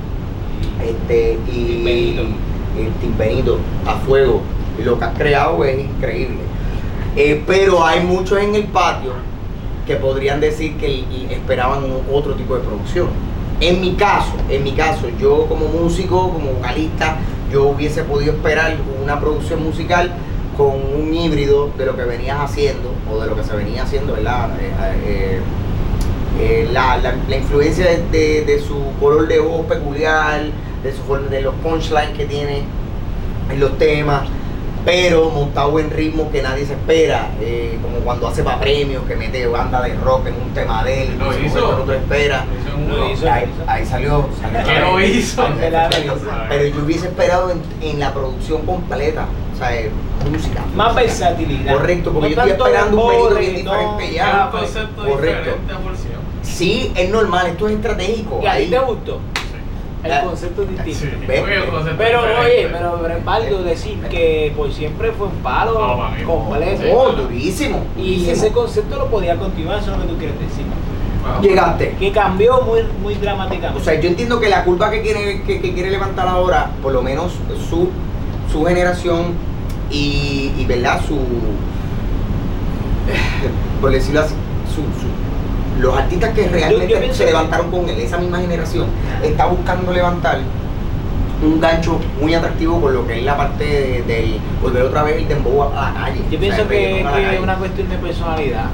Este, 0.83 1.39
y 1.49 1.65
Team 1.67 1.85
Benito. 1.85 2.21
el 2.77 2.91
Team 2.99 3.17
Benito 3.17 3.59
a 3.87 3.93
fuego. 3.99 4.41
Y 4.77 4.83
lo 4.83 4.99
que 4.99 5.05
has 5.05 5.17
creado 5.17 5.63
es 5.63 5.79
increíble. 5.79 6.39
Eh, 7.15 7.41
pero 7.47 7.85
hay 7.85 8.01
muchos 8.01 8.39
en 8.39 8.55
el 8.55 8.65
patio 8.65 9.13
que 9.87 9.95
podrían 9.95 10.41
decir 10.41 10.75
que 10.75 11.05
esperaban 11.29 11.85
otro 12.11 12.33
tipo 12.33 12.55
de 12.55 12.61
producción. 12.61 13.07
En 13.61 13.79
mi 13.81 13.93
caso, 13.95 14.33
en 14.49 14.63
mi 14.63 14.73
caso, 14.73 15.07
yo 15.19 15.45
como 15.47 15.67
músico, 15.67 16.31
como 16.33 16.51
vocalista, 16.53 17.17
yo 17.51 17.67
hubiese 17.69 18.03
podido 18.03 18.33
esperar 18.33 18.75
una 19.03 19.19
producción 19.19 19.63
musical 19.63 20.11
con 20.57 20.71
un 20.75 21.13
híbrido 21.13 21.69
de 21.77 21.85
lo 21.85 21.95
que 21.95 22.03
venías 22.03 22.37
haciendo 22.39 22.91
o 23.11 23.19
de 23.21 23.27
lo 23.27 23.35
que 23.35 23.43
se 23.43 23.55
venía 23.55 23.83
haciendo, 23.83 24.13
¿verdad? 24.13 24.49
Eh, 24.59 24.71
eh, 25.05 25.39
eh, 26.39 26.69
la, 26.71 26.97
la- 26.97 27.35
influencia 27.37 27.85
de, 27.85 28.03
de- 28.11 28.41
de 28.45 28.59
su 28.59 28.75
color 28.99 29.27
de 29.27 29.39
voz 29.39 29.65
peculiar, 29.67 30.41
de, 30.83 30.91
su, 30.93 31.29
de 31.29 31.41
los 31.41 31.55
punchlines 31.55 32.09
que 32.17 32.25
tiene 32.25 32.63
en 33.49 33.59
los 33.59 33.77
temas, 33.77 34.23
pero 34.85 35.29
montado 35.31 35.79
en 35.79 35.89
ritmo 35.89 36.31
que 36.31 36.41
nadie 36.43 36.65
se 36.65 36.73
espera, 36.73 37.29
eh, 37.41 37.77
como 37.81 37.97
cuando 37.97 38.27
hace 38.27 38.43
para 38.43 38.59
premios, 38.59 39.03
que 39.05 39.15
mete 39.15 39.47
banda 39.47 39.81
de 39.81 39.95
rock 39.95 40.27
en 40.27 40.35
un 40.35 40.53
tema 40.53 40.83
de 40.83 41.03
él, 41.03 41.17
que 41.17 41.33
se 41.33 41.45
hizo. 41.47 41.77
no 41.79 41.83
te 41.83 41.95
espera. 41.95 42.45
Lo 42.87 43.11
hizo. 43.11 43.31
Ahí, 43.31 43.45
ahí 43.67 43.85
salió, 43.85 44.29
salió. 44.39 44.63
¿Qué 44.63 44.79
lo 44.79 45.01
hizo? 45.01 45.43
Pero 46.49 46.65
yo 46.67 46.83
hubiese 46.83 47.07
esperado 47.07 47.49
en, 47.51 47.61
en 47.81 47.99
la 47.99 48.13
producción 48.13 48.63
completa, 48.65 49.25
o 49.53 49.57
sea, 49.57 49.75
eh, 49.75 49.89
música. 50.31 50.61
Más 50.75 50.93
música. 50.93 51.01
versatilidad. 51.01 51.73
Correcto, 51.73 52.11
porque 52.13 52.29
yo 52.29 52.35
No 52.35 52.41
estoy 52.43 52.51
esperando 52.71 53.01
un 53.01 53.09
periodo 53.09 53.35
bien 53.39 53.55
diferente 53.55 54.13
ya. 54.13 54.49
concepto 54.51 55.03
Correcto. 55.03 55.51
diferente. 55.51 56.15
Sí, 56.43 56.91
es 56.95 57.09
normal, 57.09 57.47
esto 57.47 57.67
es 57.67 57.73
estratégico. 57.75 58.39
¿Y 58.43 58.45
a 58.45 58.51
ti 58.51 58.57
ahí. 58.63 58.69
te 58.69 58.79
gustó? 58.79 59.19
El 60.05 60.11
Ah, 60.11 60.21
concepto 60.23 60.61
es 60.63 60.69
distinto. 60.69 60.99
Sí, 60.99 61.05
el 61.07 61.95
Pero 61.97 62.21
oye, 62.41 62.69
pero, 62.71 62.99
pero 63.01 63.17
es 63.17 63.25
válido 63.25 63.63
decir 63.63 63.99
que 64.09 64.53
por 64.55 64.71
siempre 64.71 65.11
fue 65.13 65.27
un 65.27 65.37
palo 65.37 65.73
No, 65.73 65.97
para 65.97 66.09
mí, 66.15 66.23
completo. 66.23 66.83
Oh, 66.95 67.11
durísimo. 67.11 67.79
Y 67.97 68.01
durísimo. 68.19 68.31
ese 68.31 68.51
concepto 68.51 68.97
lo 68.97 69.07
podía 69.07 69.35
continuar, 69.35 69.79
eso 69.79 69.91
es 69.91 69.97
lo 69.97 70.03
que 70.03 70.09
tú 70.09 70.17
quieres 70.17 70.39
decir. 70.39 70.65
Llegaste. 71.41 71.95
Que 71.99 72.11
cambió 72.11 72.61
muy, 72.61 72.81
muy 73.01 73.15
dramáticamente. 73.15 73.81
O 73.81 73.83
sea, 73.83 73.99
yo 73.99 74.07
entiendo 74.09 74.39
que 74.39 74.47
la 74.47 74.63
culpa 74.63 74.91
que 74.91 75.01
quiere, 75.01 75.41
que, 75.41 75.59
que 75.59 75.73
quiere 75.73 75.89
levantar 75.89 76.27
ahora, 76.27 76.69
por 76.83 76.93
lo 76.93 77.01
menos 77.01 77.31
su, 77.67 77.89
su 78.51 78.63
generación 78.63 79.33
y, 79.89 80.51
y, 80.55 80.65
¿verdad? 80.67 81.01
Su, 81.07 81.17
por 83.81 83.91
decirlo 83.91 84.21
así, 84.21 84.35
su, 84.67 84.81
su- 84.81 85.34
los 85.79 85.97
artistas 85.97 86.31
que 86.33 86.47
realmente 86.47 87.07
yo 87.07 87.13
se 87.13 87.25
levantaron 87.25 87.69
con 87.71 87.87
él, 87.89 87.99
esa 87.99 88.17
misma 88.17 88.39
generación, 88.39 88.87
está 89.23 89.45
buscando 89.45 89.91
levantar 89.91 90.39
un 91.43 91.59
gancho 91.59 91.99
muy 92.21 92.33
atractivo 92.33 92.79
con 92.79 92.93
lo 92.93 93.05
que 93.05 93.19
es 93.19 93.25
la 93.25 93.35
parte 93.35 93.63
de- 93.65 94.03
del 94.03 94.39
volver 94.61 94.83
otra 94.83 95.03
vez 95.03 95.17
el 95.17 95.27
dembow 95.27 95.63
a 95.77 95.91
la 95.91 95.93
calle. 96.05 96.21
Yo 96.31 96.37
O 96.37 96.39
pienso 96.39 96.57
sea, 96.59 96.67
que, 96.67 97.01
es 97.33 97.39
una 97.41 97.55
cuestión 97.55 97.89
de 97.89 97.97
personalidad. 97.97 98.65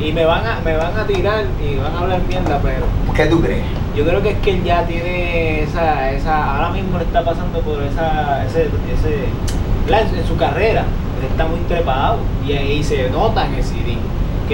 Y 0.00 0.10
me 0.12 0.24
van 0.24 0.44
a, 0.46 0.58
me 0.64 0.76
van 0.76 0.96
a 0.98 1.06
tirar 1.06 1.44
y 1.62 1.76
van 1.76 1.94
a 1.94 2.00
hablar 2.00 2.20
mierda, 2.26 2.58
pero 2.62 2.86
¿Qué 3.14 3.26
tú 3.26 3.40
crees? 3.40 3.62
yo 3.96 4.04
creo 4.04 4.22
que 4.22 4.30
es 4.30 4.38
que 4.38 4.50
él 4.52 4.64
ya 4.64 4.84
tiene 4.86 5.62
esa, 5.62 6.10
esa, 6.10 6.56
ahora 6.56 6.70
mismo 6.70 6.98
le 6.98 7.04
está 7.04 7.22
pasando 7.22 7.60
por 7.60 7.80
esa, 7.82 8.44
ese, 8.46 8.62
ese, 8.62 10.18
en 10.18 10.26
su 10.26 10.36
carrera, 10.36 10.80
él 11.20 11.26
está 11.30 11.44
muy 11.46 11.60
trepado 11.68 12.16
y 12.44 12.52
ahí 12.52 12.82
se 12.82 13.10
nota 13.10 13.46
en 13.46 13.54
el 13.54 13.62
CD, 13.62 13.98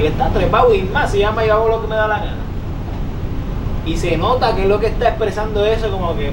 que 0.01 0.07
él 0.07 0.13
está 0.13 0.29
trepado 0.31 0.75
y 0.75 0.83
más, 0.83 1.11
se 1.11 1.19
llama 1.19 1.45
yo 1.45 1.55
hago 1.55 1.69
lo 1.69 1.81
que 1.83 1.89
me 1.89 1.97
da 1.97 2.09
la 2.09 2.19
gana. 2.19 2.37
Y 3.87 3.97
se 3.97 4.17
nota 4.17 4.55
que 4.55 4.63
es 4.63 4.69
lo 4.69 4.79
que 4.81 4.87
está 4.89 5.09
expresando 5.09 5.65
eso 5.65 5.91
como 5.91 6.15
que 6.17 6.31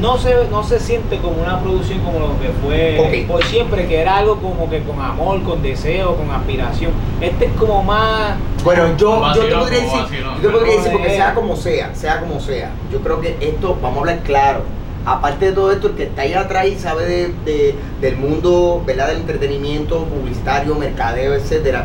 no 0.00 0.16
se, 0.18 0.34
no 0.50 0.64
se 0.64 0.80
siente 0.80 1.18
como 1.18 1.40
una 1.42 1.60
producción 1.60 2.00
como 2.00 2.18
lo 2.18 2.28
que 2.40 2.48
fue 2.62 3.24
por 3.28 3.44
siempre, 3.44 3.86
que 3.86 4.00
era 4.00 4.16
algo 4.16 4.36
como 4.38 4.68
que 4.68 4.82
con 4.82 5.00
amor, 5.00 5.42
con 5.42 5.62
deseo, 5.62 6.16
con 6.16 6.30
aspiración. 6.30 6.90
Este 7.20 7.44
es 7.46 7.52
como 7.52 7.82
más 7.84 8.34
Bueno, 8.64 8.96
yo, 8.96 9.22
yo 9.34 9.42
te 9.46 9.54
podría 9.54 9.80
decir, 9.82 10.00
vacilón. 10.02 10.34
yo 10.42 10.48
te 10.50 10.56
podría 10.56 10.76
decir, 10.76 10.92
porque 10.92 11.12
Eh. 11.12 11.16
sea 11.16 11.34
como 11.34 11.56
sea, 11.56 11.94
sea 11.94 12.20
como 12.20 12.40
sea, 12.40 12.70
yo 12.90 13.00
creo 13.00 13.20
que 13.20 13.36
esto, 13.40 13.76
vamos 13.80 13.98
a 13.98 14.00
hablar 14.00 14.18
claro, 14.24 14.62
aparte 15.04 15.46
de 15.46 15.52
todo 15.52 15.70
esto, 15.70 15.88
el 15.88 15.94
que 15.94 16.04
está 16.04 16.22
ahí 16.22 16.32
atrás 16.34 16.66
y 16.66 16.76
sabe 16.76 17.04
de, 17.04 17.28
de- 17.44 17.74
del 18.00 18.16
mundo, 18.16 18.82
¿verdad? 18.84 19.08
Del 19.08 19.18
entretenimiento, 19.18 20.04
publicitario, 20.06 20.74
mercadeo, 20.74 21.34
etcétera, 21.34 21.84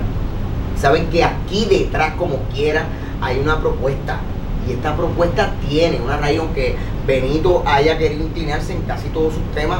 saben 0.80 1.08
que 1.10 1.24
aquí 1.24 1.66
detrás, 1.70 2.14
como 2.16 2.38
quiera, 2.54 2.86
hay 3.22 3.40
una 3.40 3.60
propuesta. 3.60 4.20
Y 4.68 4.74
esta 4.74 4.96
propuesta 4.96 5.54
tiene 5.68 6.00
una 6.02 6.18
raíz, 6.18 6.40
aunque 6.40 6.76
Benito 7.06 7.64
haya 7.66 7.98
querido 7.98 8.26
inclinarse 8.26 8.74
en 8.74 8.82
casi 8.82 9.08
todos 9.10 9.34
sus 9.34 9.44
temas, 9.54 9.80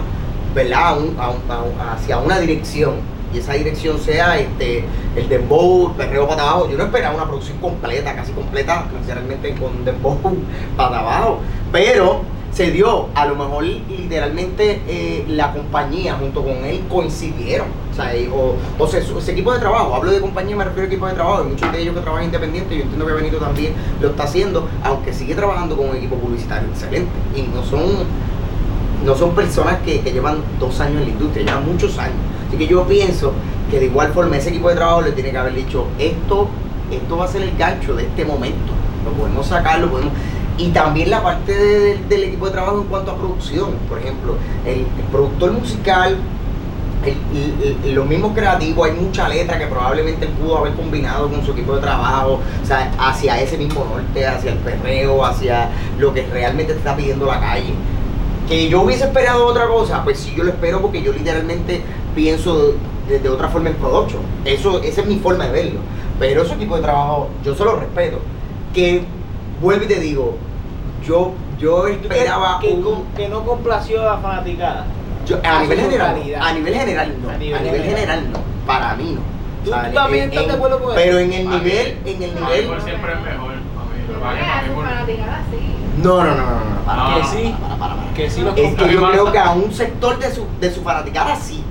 ¿verdad? 0.56 0.98
Hacia 1.94 2.18
una 2.20 2.40
dirección. 2.40 2.96
Y 3.34 3.40
esa 3.40 3.54
dirección 3.54 4.00
sea 4.00 4.38
este, 4.40 4.86
el 5.18 5.28
dembow, 5.28 5.90
el 5.90 5.96
perreo 5.96 6.28
para 6.28 6.44
abajo. 6.44 6.70
Yo 6.70 6.78
no 6.78 6.86
esperaba 6.86 7.16
una 7.16 7.26
producción 7.26 7.58
completa, 7.58 8.16
casi 8.16 8.32
completa, 8.32 8.86
literalmente 9.02 9.54
con 9.56 9.84
dembow 9.84 10.18
para 10.78 11.00
abajo. 11.00 11.40
Pero 11.72 12.22
se 12.52 12.72
dio, 12.72 13.08
a 13.14 13.26
lo 13.26 13.36
mejor 13.36 13.64
literalmente 13.64 14.82
eh, 14.88 15.26
la 15.28 15.54
compañía 15.54 16.16
junto 16.16 16.44
con 16.44 16.66
él 16.66 16.82
coincidieron. 16.90 17.68
O 17.92 17.96
sea, 17.96 18.12
o, 18.34 18.56
o 18.78 18.88
sea, 18.88 19.00
ese 19.00 19.32
equipo 19.32 19.54
de 19.54 19.60
trabajo, 19.60 19.94
hablo 19.96 20.12
de 20.12 20.20
compañía, 20.20 20.56
me 20.56 20.64
refiero 20.64 20.84
a 20.84 20.88
equipo 20.88 21.08
de 21.08 21.14
trabajo, 21.14 21.44
hay 21.44 21.50
muchos 21.50 21.72
de 21.72 21.82
ellos 21.82 21.96
que 21.96 22.02
trabajan 22.02 22.26
independiente, 22.26 22.76
yo 22.76 22.84
entiendo 22.84 23.06
que 23.06 23.14
Benito 23.14 23.38
también 23.38 23.74
lo 24.02 24.10
está 24.10 24.24
haciendo, 24.24 24.68
aunque 24.84 25.14
sigue 25.14 25.36
trabajando 25.36 25.76
con 25.78 25.90
un 25.90 25.96
equipo 25.96 26.16
publicitario 26.16 26.70
excelente. 26.70 27.12
Y 27.36 27.44
no 27.44 27.64
son, 27.64 27.82
no 29.06 29.16
son 29.16 29.36
personas 29.36 29.78
que, 29.86 30.02
que 30.02 30.12
llevan 30.12 30.38
dos 30.60 30.80
años 30.80 31.02
en 31.02 31.08
la 31.08 31.12
industria, 31.12 31.46
llevan 31.46 31.66
muchos 31.66 31.98
años. 31.98 32.18
Así 32.48 32.58
que 32.58 32.68
yo 32.68 32.88
pienso 32.88 33.34
que 33.70 33.80
de 33.80 33.86
igual 33.86 34.14
forma 34.14 34.38
ese 34.38 34.50
equipo 34.50 34.70
de 34.70 34.76
trabajo 34.76 35.02
le 35.02 35.12
tiene 35.12 35.32
que 35.32 35.38
haber 35.38 35.54
dicho, 35.54 35.86
esto, 36.00 36.48
esto 36.92 37.18
va 37.18 37.26
a 37.26 37.28
ser 37.28 37.42
el 37.42 37.56
gancho 37.58 37.96
de 37.96 38.04
este 38.04 38.26
momento, 38.26 38.72
lo 39.06 39.12
podemos 39.12 39.46
sacar, 39.46 39.80
lo 39.80 39.90
podemos... 39.90 40.14
Y 40.58 40.70
también 40.70 41.12
la 41.12 41.22
parte 41.22 41.54
de- 41.54 41.98
del 42.10 42.24
equipo 42.24 42.48
de 42.48 42.52
trabajo 42.52 42.82
en 42.82 42.88
cuanto 42.88 43.12
a 43.12 43.16
producción, 43.16 43.72
por 43.88 44.00
ejemplo, 44.00 44.36
el, 44.66 44.86
productor 45.12 45.52
musical, 45.52 46.18
el- 47.06 47.78
el- 47.86 47.96
los 47.96 48.08
mismos 48.08 48.34
creativos, 48.34 48.90
hay 48.90 48.96
mucha 48.96 49.30
letra 49.30 49.60
que 49.60 49.68
probablemente 49.68 50.26
él 50.26 50.32
pudo 50.32 50.58
haber 50.58 50.74
combinado 50.74 51.30
con 51.30 51.46
su 51.46 51.52
equipo 51.52 51.76
de 51.76 51.82
trabajo, 51.82 52.40
o 52.64 52.66
sea, 52.66 52.92
hacia 53.00 53.40
ese 53.40 53.58
mismo 53.58 53.86
norte, 53.86 54.26
hacia 54.26 54.52
el 54.52 54.58
perreo, 54.58 55.24
hacia 55.24 55.70
lo 56.00 56.14
que 56.14 56.26
realmente 56.26 56.74
te 56.74 56.80
está 56.80 56.96
pidiendo 56.96 57.28
la 57.28 57.40
calle. 57.40 57.74
Que 58.48 58.68
yo 58.68 58.82
hubiese 58.82 59.04
esperado 59.04 59.46
otra 59.46 59.68
cosa, 59.68 60.04
pues 60.04 60.20
sí, 60.20 60.34
yo 60.36 60.44
lo 60.44 60.50
espero 60.50 60.82
porque 60.82 61.04
yo 61.04 61.12
literalmente 61.14 61.82
pienso 62.16 62.74
de, 63.08 63.30
otra 63.30 63.48
forma 63.50 63.70
en 63.70 63.76
production. 63.76 64.22
Eso, 64.44 64.82
esa 64.82 65.02
es 65.02 65.08
mi 65.08 65.18
forma 65.20 65.46
de 65.46 65.52
verlo. 65.52 65.80
Pero 66.20 66.42
ese 66.42 66.56
tipo 66.56 66.76
de 66.76 66.82
trabajo, 66.82 67.30
yo 67.44 67.54
se 67.56 67.64
lo 67.64 67.76
respeto. 67.76 68.20
Que 68.74 69.04
vuelvo 69.62 69.86
y 69.86 69.88
te 69.88 70.00
digo, 70.00 70.36
yo, 71.08 71.32
yo 71.60 71.76
¿Tú 71.78 71.84
crees 71.84 72.02
esperaba 72.02 72.60
que, 72.60 72.68
un- 72.70 72.82
con- 72.84 73.04
que 73.16 73.30
no 73.30 73.44
complació 73.46 74.02
a 74.02 74.16
la 74.16 74.18
fanaticada. 74.18 74.86
yo- 75.26 75.38
a 75.44 75.58
a 75.58 75.62
nivel 75.62 75.80
general, 75.80 76.14
totalidad. 76.16 76.42
a 76.42 76.54
nivel 76.54 76.74
general 76.76 77.16
no, 77.24 77.30
A 77.30 77.34
a 77.34 77.38
nivel 77.38 77.64
nivel, 77.64 77.82
general. 77.84 78.00
general 78.00 78.32
no, 78.32 78.40
para 78.68 78.96
mí 78.96 79.16
no. 79.16 79.22
¿Tú- 79.64 79.72
tú 79.72 79.94
también 79.94 80.30
estás 80.30 80.48
de 80.48 80.54
acuerdo 80.54 80.80
con 80.80 80.88
eso? 80.92 80.96
Pero 80.96 81.20
en 81.20 81.34
el 81.34 81.50
nivel, 81.50 81.98
en 82.06 82.24
el 82.24 82.30
para 82.32 82.46
mí 82.46 82.52
nivel, 82.56 82.68
por 82.68 82.82
siempre 82.82 83.12
es 83.14 83.20
mejor. 83.22 83.54
no, 86.04 86.24
no, 86.24 86.24
no, 86.24 86.36
no, 86.36 86.36
no, 86.36 86.82
para, 86.86 87.04
No. 87.04 87.16
que 87.16 87.22
para, 87.22 87.32
sí, 87.34 87.56
para, 87.62 87.76
para, 87.78 87.96
para. 87.96 88.14
que 88.14 88.30
sí 88.30 88.42
los 88.42 88.58
Es 88.58 88.76
que 88.76 88.90
yo 88.94 89.10
creo 89.10 89.32
que 89.32 89.40
a 89.40 89.52
un 89.52 89.72
sector 89.74 90.20
de 90.20 90.32
su, 90.32 90.46
de 90.62 90.72
su 90.72 90.82
fanaticada 90.84 91.36
sí, 91.36 91.64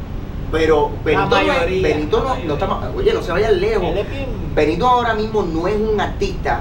pero 0.51 0.91
Benito, 1.05 1.29
no, 1.31 1.47
Benito 1.83 2.23
no, 2.67 2.67
no 2.81 2.93
oye, 2.97 3.13
no 3.15 3.23
se 3.23 3.33
vayan 3.33 3.61
lejos. 3.61 3.87
Benito 4.55 4.87
ahora 4.89 5.15
mismo 5.15 5.43
no 5.43 5.69
es 5.69 5.77
un 5.77 6.01
artista 6.01 6.61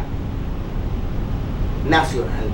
nacional. 1.90 2.46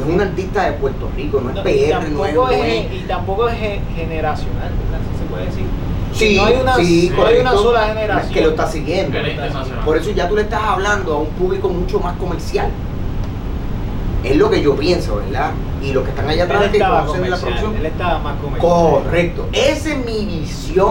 No 0.00 0.06
es 0.06 0.14
un 0.14 0.20
artista 0.20 0.64
de 0.64 0.72
Puerto 0.72 1.08
Rico, 1.16 1.40
no 1.40 1.50
es 1.50 1.54
No, 1.56 1.60
y 1.60 1.64
PR, 1.64 2.08
no 2.10 2.24
es, 2.24 2.34
tampoco 2.34 2.46
no 2.46 2.52
es, 2.52 2.64
es- 2.86 2.92
y 2.94 2.98
tampoco 3.06 3.48
es 3.48 3.58
ge- 3.58 3.80
generacional, 3.96 4.70
¿verdad? 4.84 5.00
Si 5.12 5.18
se 5.18 5.24
puede 5.30 5.44
decir. 5.46 5.64
Sí, 6.12 6.36
no 6.36 6.44
hay 6.46 6.54
una, 6.60 6.74
sí, 6.76 7.12
no 7.16 7.26
hay 7.26 7.36
una 7.38 7.52
sola 7.52 7.86
generación. 7.86 8.32
que 8.34 8.40
lo 8.40 8.50
está 8.50 8.66
siguiendo. 8.66 9.18
Por 9.84 9.96
eso 9.96 10.10
ya 10.10 10.28
tú 10.28 10.34
le 10.36 10.42
estás 10.42 10.62
hablando 10.62 11.14
a 11.14 11.18
un 11.18 11.28
público 11.28 11.68
mucho 11.68 12.00
más 12.00 12.16
comercial. 12.16 12.68
Es 14.24 14.36
lo 14.36 14.50
que 14.50 14.60
yo 14.60 14.76
pienso, 14.76 15.16
¿verdad? 15.16 15.52
Y 15.82 15.92
los 15.92 16.02
que 16.04 16.10
están 16.10 16.28
allá 16.28 16.44
atrás 16.44 16.70
que 16.70 16.78
conocen 16.78 17.30
la 17.30 17.36
producción. 17.38 17.76
él 17.76 17.86
estaba 17.86 18.18
más 18.18 18.36
comercial. 18.40 18.70
Correcto. 18.72 19.48
Esa 19.52 19.90
es 19.90 20.04
mi 20.04 20.24
visión. 20.26 20.90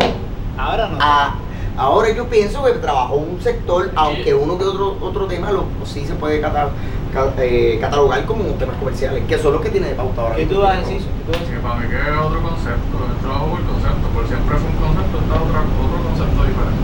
Ahora 0.57 0.87
no. 0.89 0.97
a- 0.99 1.35
ahora 1.77 2.09
yo 2.13 2.27
pienso 2.27 2.63
que 2.63 2.71
trabajó 2.73 3.15
un 3.15 3.39
sector, 3.41 3.91
aunque 3.95 4.33
uno 4.33 4.57
que 4.57 4.63
otro 4.65 4.97
otro 4.99 5.25
tema 5.27 5.51
lo 5.51 5.65
sí 5.85 6.05
se 6.05 6.15
puede 6.15 6.41
cata- 6.41 6.65
ca- 6.65 6.69
eh, 7.39 7.77
catalogar 7.81 8.25
como 8.25 8.43
temas 8.55 8.75
comerciales, 8.77 9.23
que 9.27 9.37
son 9.37 9.53
los 9.53 9.61
que 9.61 9.69
tiene 9.69 9.87
de 9.89 9.95
pauta 9.95 10.21
ahora. 10.21 10.35
¿Qué 10.35 10.45
tú 10.45 10.61
vas 10.61 10.77
a 10.77 10.79
decir? 10.81 10.97
¿Qué 10.99 11.23
tú 11.25 11.31
vas 11.31 11.37
a 11.37 11.43
Que 11.43 11.45
decir? 11.49 11.59
para 11.61 11.75
mí 11.75 11.87
que 11.89 11.95
es 11.97 12.17
otro 12.21 12.41
concepto, 12.41 12.95
el 13.09 13.17
trabajo 13.21 13.45
por 13.49 13.61
concepto, 13.65 14.07
por 14.13 14.27
siempre 14.27 14.55
fue 14.57 14.69
un 14.69 14.77
concepto, 14.77 15.17
está 15.19 15.35
otro, 15.35 15.59
otro 15.59 15.97
concepto 16.09 16.39
diferente. 16.45 16.79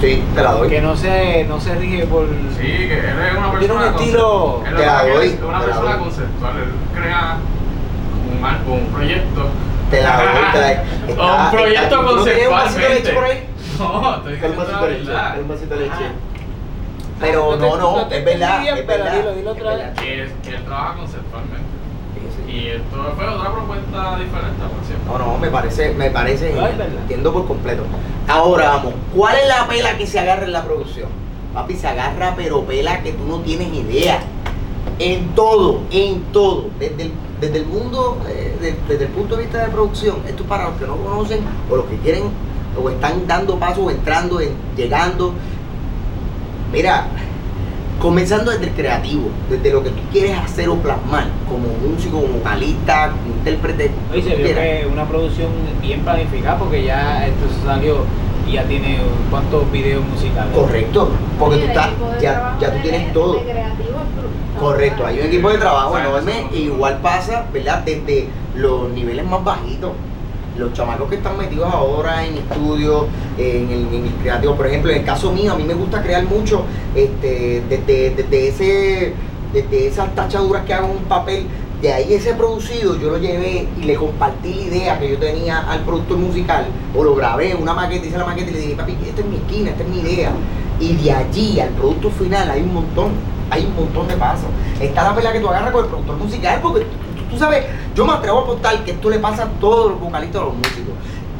Sí, 0.00 0.22
te 0.34 0.42
la 0.42 0.52
doy. 0.52 0.68
Que 0.68 0.80
no 0.82 0.96
se, 0.96 1.44
no 1.44 1.60
se 1.60 1.74
rige 1.76 2.04
por. 2.06 2.26
Sí, 2.60 2.66
que 2.66 2.98
él 2.98 3.04
es 3.30 3.36
una 3.38 3.50
persona 3.52 3.58
Tiene 3.60 3.74
un 3.74 3.82
estilo- 3.84 4.62
conceptual. 4.62 4.66
Él 4.68 4.76
Te 4.76 4.86
la 4.86 5.02
doy, 5.14 5.26
es 5.26 5.38
una 5.42 5.60
te 5.60 5.64
persona 5.66 5.90
doy. 5.94 6.00
conceptual, 6.04 6.52
él 6.58 6.70
crea 7.00 7.36
un, 8.38 8.44
al- 8.44 8.60
un 8.68 8.86
proyecto. 8.92 9.42
Te 9.90 10.02
la 10.02 10.16
doy, 10.16 10.52
te 10.52 10.60
la 10.60 11.22
O 11.22 11.44
un 11.44 11.50
proyecto 11.50 11.96
¿tú 12.00 12.16
no 12.16 12.24
tienes 12.24 12.46
un 12.48 12.52
vasito 12.54 12.80
de 12.88 12.94
leche 12.94 13.12
por 13.12 13.24
ahí? 13.24 13.48
No, 13.78 14.14
estoy 14.16 14.32
diciendo 14.34 14.64
la 14.70 14.80
verdad. 14.80 15.36
un 15.40 15.48
vasito 15.48 15.74
de 15.74 15.80
leche. 15.80 16.06
Pero 17.20 17.52
No 17.52 17.58
te- 17.58 17.68
no, 17.70 17.76
no, 17.96 18.06
te 18.06 18.18
es 18.18 18.24
verdad, 18.24 18.60
bien, 18.60 18.76
es 18.78 18.86
verdad. 18.86 19.12
dilo, 19.16 19.34
dilo 19.34 19.50
otra 19.52 19.74
vez. 19.76 19.86
Que, 20.00 20.22
es- 20.24 20.32
que 20.42 20.48
él 20.56 20.64
trabaja 20.64 20.94
conceptualmente. 20.96 21.64
Sí, 22.14 22.20
sí. 22.50 22.52
Y 22.56 22.68
esto 22.68 23.12
fue 23.16 23.26
otra 23.28 23.52
propuesta 23.52 24.16
diferente, 24.18 24.62
por 24.62 24.84
cierto. 24.86 25.18
No, 25.18 25.32
no, 25.32 25.38
me 25.38 25.48
parece, 25.50 25.94
me 25.94 26.10
parece, 26.10 26.52
No, 26.54 26.66
entiendo 26.66 27.32
por 27.32 27.46
completo. 27.46 27.82
Ahora 28.28 28.70
vamos, 28.70 28.94
¿cuál 29.14 29.36
es 29.36 29.48
la 29.48 29.66
pela 29.68 29.96
que 29.96 30.06
se 30.06 30.18
agarra 30.18 30.44
en 30.44 30.52
la 30.52 30.64
producción? 30.64 31.08
Papi, 31.52 31.74
se 31.76 31.86
agarra 31.86 32.34
pero 32.36 32.62
pela 32.64 33.00
que 33.02 33.12
tú 33.12 33.24
no 33.26 33.38
tienes 33.40 33.72
idea. 33.72 34.20
En 34.98 35.28
todo, 35.34 35.80
en 35.90 36.22
todo. 36.32 36.66
Desde 36.78 37.04
el, 37.04 37.12
desde 37.40 37.58
el 37.58 37.66
mundo, 37.66 38.18
eh, 38.28 38.56
de- 38.60 38.76
desde 38.88 39.04
el 39.06 39.10
punto 39.12 39.36
de 39.36 39.42
vista 39.44 39.58
de 39.64 39.68
producción, 39.70 40.16
esto 40.26 40.42
es 40.42 40.48
para 40.48 40.64
los 40.70 40.78
que 40.78 40.86
no 40.86 40.96
conocen 40.96 41.40
o 41.70 41.76
los 41.76 41.86
que 41.86 41.96
quieren 41.98 42.24
o 42.82 42.90
están 42.90 43.26
dando 43.26 43.56
pasos 43.58 43.84
o 43.86 43.90
entrando, 43.90 44.40
en, 44.40 44.50
llegando. 44.76 45.32
Mira, 46.74 47.06
comenzando 48.00 48.50
desde 48.50 48.66
el 48.66 48.72
creativo, 48.72 49.28
desde 49.48 49.70
lo 49.70 49.84
que 49.84 49.90
tú 49.90 50.02
quieres 50.10 50.36
hacer 50.36 50.68
o 50.68 50.74
plasmar, 50.74 51.28
como 51.48 51.68
músico, 51.88 52.20
como 52.20 52.34
vocalista, 52.38 53.12
como 53.12 53.36
intérprete. 53.36 53.92
Oye, 54.10 54.22
se 54.22 54.34
vio 54.34 54.54
que 54.56 54.88
una 54.92 55.06
producción 55.06 55.50
bien 55.80 56.00
planificada 56.00 56.58
porque 56.58 56.82
ya 56.82 57.28
esto 57.28 57.46
salió 57.64 57.98
y 58.48 58.54
ya 58.54 58.64
tiene 58.64 58.98
cuántos 59.30 59.70
videos 59.70 60.04
musicales. 60.04 60.52
Correcto, 60.52 61.10
porque 61.38 61.58
tú 61.58 61.66
estás, 61.66 61.90
ya, 62.20 62.56
ya 62.60 62.72
tú 62.72 62.82
tienes 62.82 63.12
todo. 63.12 63.40
Correcto, 64.58 65.06
hay 65.06 65.20
un 65.20 65.26
equipo 65.26 65.50
de 65.50 65.58
trabajo 65.58 65.96
enorme, 65.96 66.48
e 66.52 66.58
igual 66.58 66.98
pasa, 67.02 67.46
¿verdad? 67.52 67.84
Desde 67.84 68.28
los 68.56 68.90
niveles 68.90 69.24
más 69.24 69.44
bajitos. 69.44 69.92
Los 70.56 70.72
chamacos 70.72 71.08
que 71.08 71.16
están 71.16 71.36
metidos 71.36 71.72
ahora 71.72 72.24
en 72.24 72.38
estudios, 72.38 73.06
en 73.36 73.70
el, 73.70 73.92
en 73.92 74.08
creativo, 74.22 74.54
por 74.54 74.66
ejemplo, 74.68 74.92
en 74.92 74.98
el 74.98 75.04
caso 75.04 75.32
mío, 75.32 75.52
a 75.52 75.56
mí 75.56 75.64
me 75.64 75.74
gusta 75.74 76.00
crear 76.00 76.24
mucho 76.24 76.62
este, 76.94 77.62
desde, 77.68 78.10
desde, 78.10 78.48
ese, 78.48 79.14
desde 79.52 79.86
esas 79.88 80.14
tachaduras 80.14 80.64
que 80.64 80.74
hago 80.74 80.86
en 80.86 80.98
un 80.98 81.04
papel, 81.04 81.46
de 81.82 81.92
ahí 81.92 82.14
ese 82.14 82.34
producido 82.34 82.98
yo 82.98 83.10
lo 83.10 83.18
llevé 83.18 83.68
y 83.78 83.82
le 83.82 83.96
compartí 83.96 84.54
la 84.54 84.62
idea 84.62 84.98
que 84.98 85.10
yo 85.10 85.18
tenía 85.18 85.58
al 85.70 85.80
productor 85.80 86.18
musical, 86.18 86.66
o 86.96 87.02
lo 87.02 87.14
grabé 87.16 87.54
una 87.54 87.74
maqueta, 87.74 88.06
hice 88.06 88.16
la 88.16 88.24
maqueta 88.24 88.50
y 88.50 88.54
le 88.54 88.60
dije, 88.60 88.74
papi, 88.74 88.96
esta 89.06 89.20
es 89.20 89.26
mi 89.26 89.36
esquina, 89.36 89.70
esta 89.70 89.82
es 89.82 89.88
mi 89.88 89.98
idea. 89.98 90.30
Y 90.78 90.94
de 90.94 91.12
allí 91.12 91.60
al 91.60 91.70
producto 91.70 92.10
final 92.10 92.50
hay 92.50 92.62
un 92.62 92.74
montón, 92.74 93.10
hay 93.50 93.66
un 93.66 93.74
montón 93.74 94.08
de 94.08 94.14
pasos. 94.14 94.46
Está 94.80 95.02
la 95.04 95.14
pelea 95.14 95.32
que 95.32 95.40
tú 95.40 95.48
agarras 95.48 95.72
con 95.72 95.84
el 95.84 95.90
productor 95.90 96.16
musical, 96.16 96.60
porque 96.62 96.86
tú, 97.34 97.38
sabes, 97.40 97.64
yo 97.94 98.04
me 98.06 98.12
atrevo 98.12 98.38
a 98.40 98.42
apostar 98.42 98.84
que 98.84 98.92
esto 98.92 99.10
le 99.10 99.18
pasa 99.18 99.44
a 99.44 99.48
todos 99.60 99.90
los 99.92 100.00
vocalistas 100.00 100.40
o 100.42 100.44
los 100.46 100.54
músicos. 100.54 100.94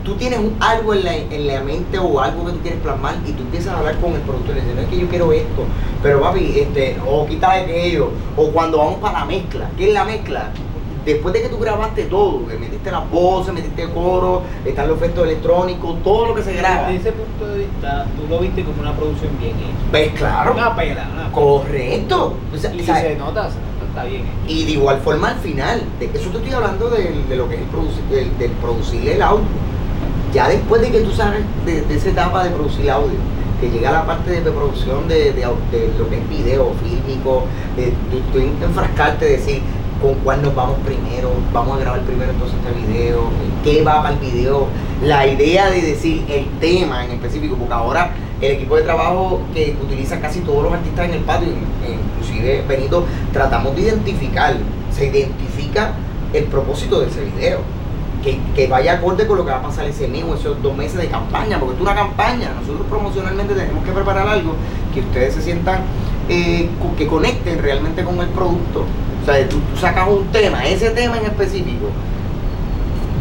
Tú 0.05 0.15
tienes 0.17 0.39
un- 0.39 0.55
algo 0.61 0.93
en 0.93 1.03
la, 1.05 1.17
en 1.17 1.47
la 1.47 1.61
mente 1.63 1.99
o 1.99 2.21
algo 2.21 2.45
que 2.45 2.53
tú 2.53 2.59
quieres 2.61 2.81
plasmar 2.81 3.15
y 3.27 3.33
tú 3.33 3.43
empiezas 3.43 3.73
a 3.75 3.79
hablar 3.79 3.97
con 4.01 4.13
el 4.13 4.21
productor 4.21 4.51
y 4.53 4.55
le 4.57 4.61
dices, 4.61 4.77
no 4.77 4.83
es 4.83 4.89
que 4.89 4.99
yo 4.99 5.09
quiero 5.09 5.33
esto, 5.33 5.63
pero 6.03 6.21
papi, 6.21 6.53
este, 6.59 6.99
o 7.07 7.27
quita 7.27 7.53
aquello, 7.53 8.11
o 8.37 8.49
cuando 8.51 8.79
vamos 8.79 8.97
para 8.97 9.21
la 9.21 9.25
mezcla, 9.25 9.71
¿qué 9.79 9.89
es 9.89 9.95
la 9.95 10.05
mezcla? 10.05 10.51
Después 11.07 11.35
de 11.35 11.43
que 11.43 11.49
tú 11.51 11.59
grabaste 11.59 12.05
todo, 12.05 12.47
que 12.47 12.57
metiste 12.57 12.91
las 12.91 13.11
voces, 13.11 13.53
metiste 13.53 13.83
el 13.83 13.91
coro, 13.91 14.43
están 14.65 14.89
los 14.89 14.97
efectos 14.97 15.25
electrónicos, 15.25 16.03
todo 16.03 16.29
lo 16.29 16.35
que 16.35 16.43
se 16.43 16.55
graba. 16.55 16.89
Desde 16.89 17.11
ese 17.11 17.13
punto 17.13 17.47
de 17.47 17.59
vista, 17.59 18.07
tú 18.17 18.27
lo 18.29 18.39
viste 18.41 18.65
como 18.65 18.81
una 18.81 18.93
producción 18.95 19.31
bien 19.39 19.53
hecha. 19.57 19.91
¿Ves? 19.93 20.13
Claro. 20.15 20.53
Una 20.55 20.75
pela, 20.75 21.03
una 21.13 21.25
pela. 21.25 21.33
Correcto. 21.33 22.35
O 22.55 22.57
sea, 22.59 22.75
Y 22.75 22.83
se 22.83 23.17
nota, 23.17 23.51
bien. 24.03 24.25
Y 24.49 24.65
de 24.65 24.73
igual 24.73 24.99
forma 25.01 25.29
al 25.29 25.39
final, 25.39 25.83
de 26.01 26.07
eso 26.07 26.31
te 26.31 26.39
estoy 26.39 26.53
hablando 26.53 26.91
de, 26.91 27.37
lo 27.37 27.49
que 27.49 27.55
es 27.55 27.61
el 27.61 27.67
producir, 27.69 28.05
del, 28.39 28.51
producir 28.53 29.09
el 29.09 29.23
audio. 29.23 29.45
Ya 30.33 30.49
después 30.49 30.83
de 30.83 30.91
que 30.91 31.01
tú 31.01 31.13
sabes 31.13 31.43
de, 31.65 31.85
esa 31.95 32.11
etapa 32.11 32.43
de 32.43 32.51
producir 32.51 32.91
audio, 32.91 33.17
que 33.61 33.71
llega 33.71 33.93
la 33.93 34.05
parte 34.05 34.33
de, 34.33 34.51
producción 34.51 35.07
de, 35.07 35.33
lo 35.97 36.09
que 36.11 36.19
es 36.19 36.29
video, 36.29 36.73
fílmico, 36.83 37.45
de, 37.77 37.93
tú 38.33 38.39
enfrascarte, 38.65 39.27
decir 39.27 39.63
con 40.03 40.15
cuál 40.17 40.43
nos 40.43 40.55
vamos 40.55 40.77
primero, 40.85 41.31
vamos 41.53 41.79
a 41.79 41.81
grabar 41.81 42.01
primero 42.01 42.33
entonces 42.33 42.59
este 42.59 42.87
video, 42.87 43.23
qué 43.63 43.83
va 43.83 44.03
para 44.03 44.15
el 44.15 44.21
video, 44.21 44.67
la 45.03 45.27
idea 45.27 45.71
de 45.71 45.81
decir 45.81 46.25
el 46.29 46.47
tema 46.61 47.05
en 47.05 47.13
específico, 47.13 47.57
porque 47.57 47.73
ahora 47.73 48.11
el 48.47 48.53
equipo 48.53 48.77
de 48.77 48.83
trabajo 48.83 49.41
que 49.53 49.77
utiliza 49.83 50.21
casi 50.21 50.41
todos 50.41 50.63
los 50.65 50.73
artistas 50.73 51.07
en 51.09 51.15
el 51.15 51.21
patio, 51.21 51.49
in- 51.49 51.95
inclusive 52.17 52.65
Benito, 52.69 53.05
tratamos 53.33 53.75
de 53.75 53.83
identificar, 53.83 54.55
se 54.93 55.07
identifica 55.07 55.93
el 56.33 56.45
propósito 56.45 57.01
de 57.01 57.09
ese 57.09 57.25
video. 57.25 57.61
Que, 58.23 58.39
que 58.55 58.67
vaya 58.69 58.95
acorde 58.95 59.27
con 59.27 59.37
lo 59.37 59.45
que 59.45 59.51
va 59.51 59.59
a 59.59 59.63
pasar 59.63 59.85
ese 59.85 60.09
mismo, 60.09 60.35
esos 60.35 60.63
dos 60.63 60.75
meses 60.75 60.99
de 60.99 61.09
campaña, 61.09 61.61
porque 61.61 61.75
es 61.75 61.81
una 61.83 61.95
campaña. 61.95 62.53
Nosotros 62.59 62.87
promocionalmente 62.89 63.53
tenemos 63.53 63.85
que 63.85 63.93
preparar 63.93 64.27
algo 64.27 64.55
que 64.95 65.01
ustedes 65.01 65.35
se 65.35 65.43
sientan, 65.43 65.81
eh, 66.31 66.71
que 66.97 67.07
conecten 67.07 67.61
realmente 67.61 68.03
con 68.03 68.19
el 68.21 68.29
producto. 68.29 68.87
O 69.23 69.27
sea, 69.27 69.47
tú, 69.47 69.59
tú 69.59 69.79
sacas 69.79 70.09
un 70.09 70.25
tema, 70.29 70.65
ese 70.65 70.89
tema 70.93 71.19
en 71.19 71.27
específico, 71.27 71.89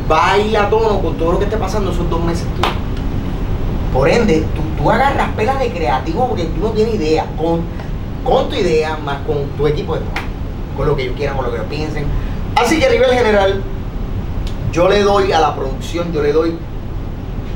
va 0.10 0.32
a 0.32 0.38
ir 0.38 0.58
a 0.58 0.70
tono 0.70 1.02
con 1.02 1.16
todo 1.18 1.34
lo 1.34 1.38
que 1.40 1.46
esté 1.46 1.58
pasando 1.58 1.92
esos 1.92 2.10
dos 2.10 2.24
meses 2.24 2.46
tú. 2.56 2.62
Por 3.92 4.08
ende, 4.08 4.46
tú, 4.56 4.62
tú 4.84 4.92
agarras 4.92 5.30
pelas 5.36 5.60
de 5.60 5.70
creativo 5.72 6.28
porque 6.28 6.44
tú 6.46 6.62
no 6.62 6.70
tienes 6.72 6.96
idea, 6.96 7.26
con, 7.38 7.62
con 8.24 8.50
tu 8.50 8.56
idea 8.56 8.98
más 9.04 9.18
con 9.26 9.46
tu 9.58 9.66
equipo 9.68 9.96
de 9.96 10.02
trabajo, 10.02 10.28
con 10.78 10.88
lo 10.88 10.96
que 10.96 11.04
ellos 11.04 11.16
quieran, 11.16 11.36
con 11.38 11.46
lo 11.46 11.52
que 11.52 11.58
ellos 11.58 11.70
piensen. 11.70 12.06
Así 12.56 12.80
que 12.80 12.86
a 12.86 12.90
nivel 12.90 13.12
general, 13.12 13.62
yo 14.72 14.90
le 14.90 15.02
doy 15.02 15.32
a 15.32 15.40
la 15.40 15.56
producción, 15.56 16.12
yo 16.12 16.22
le 16.22 16.34
doy 16.34 16.58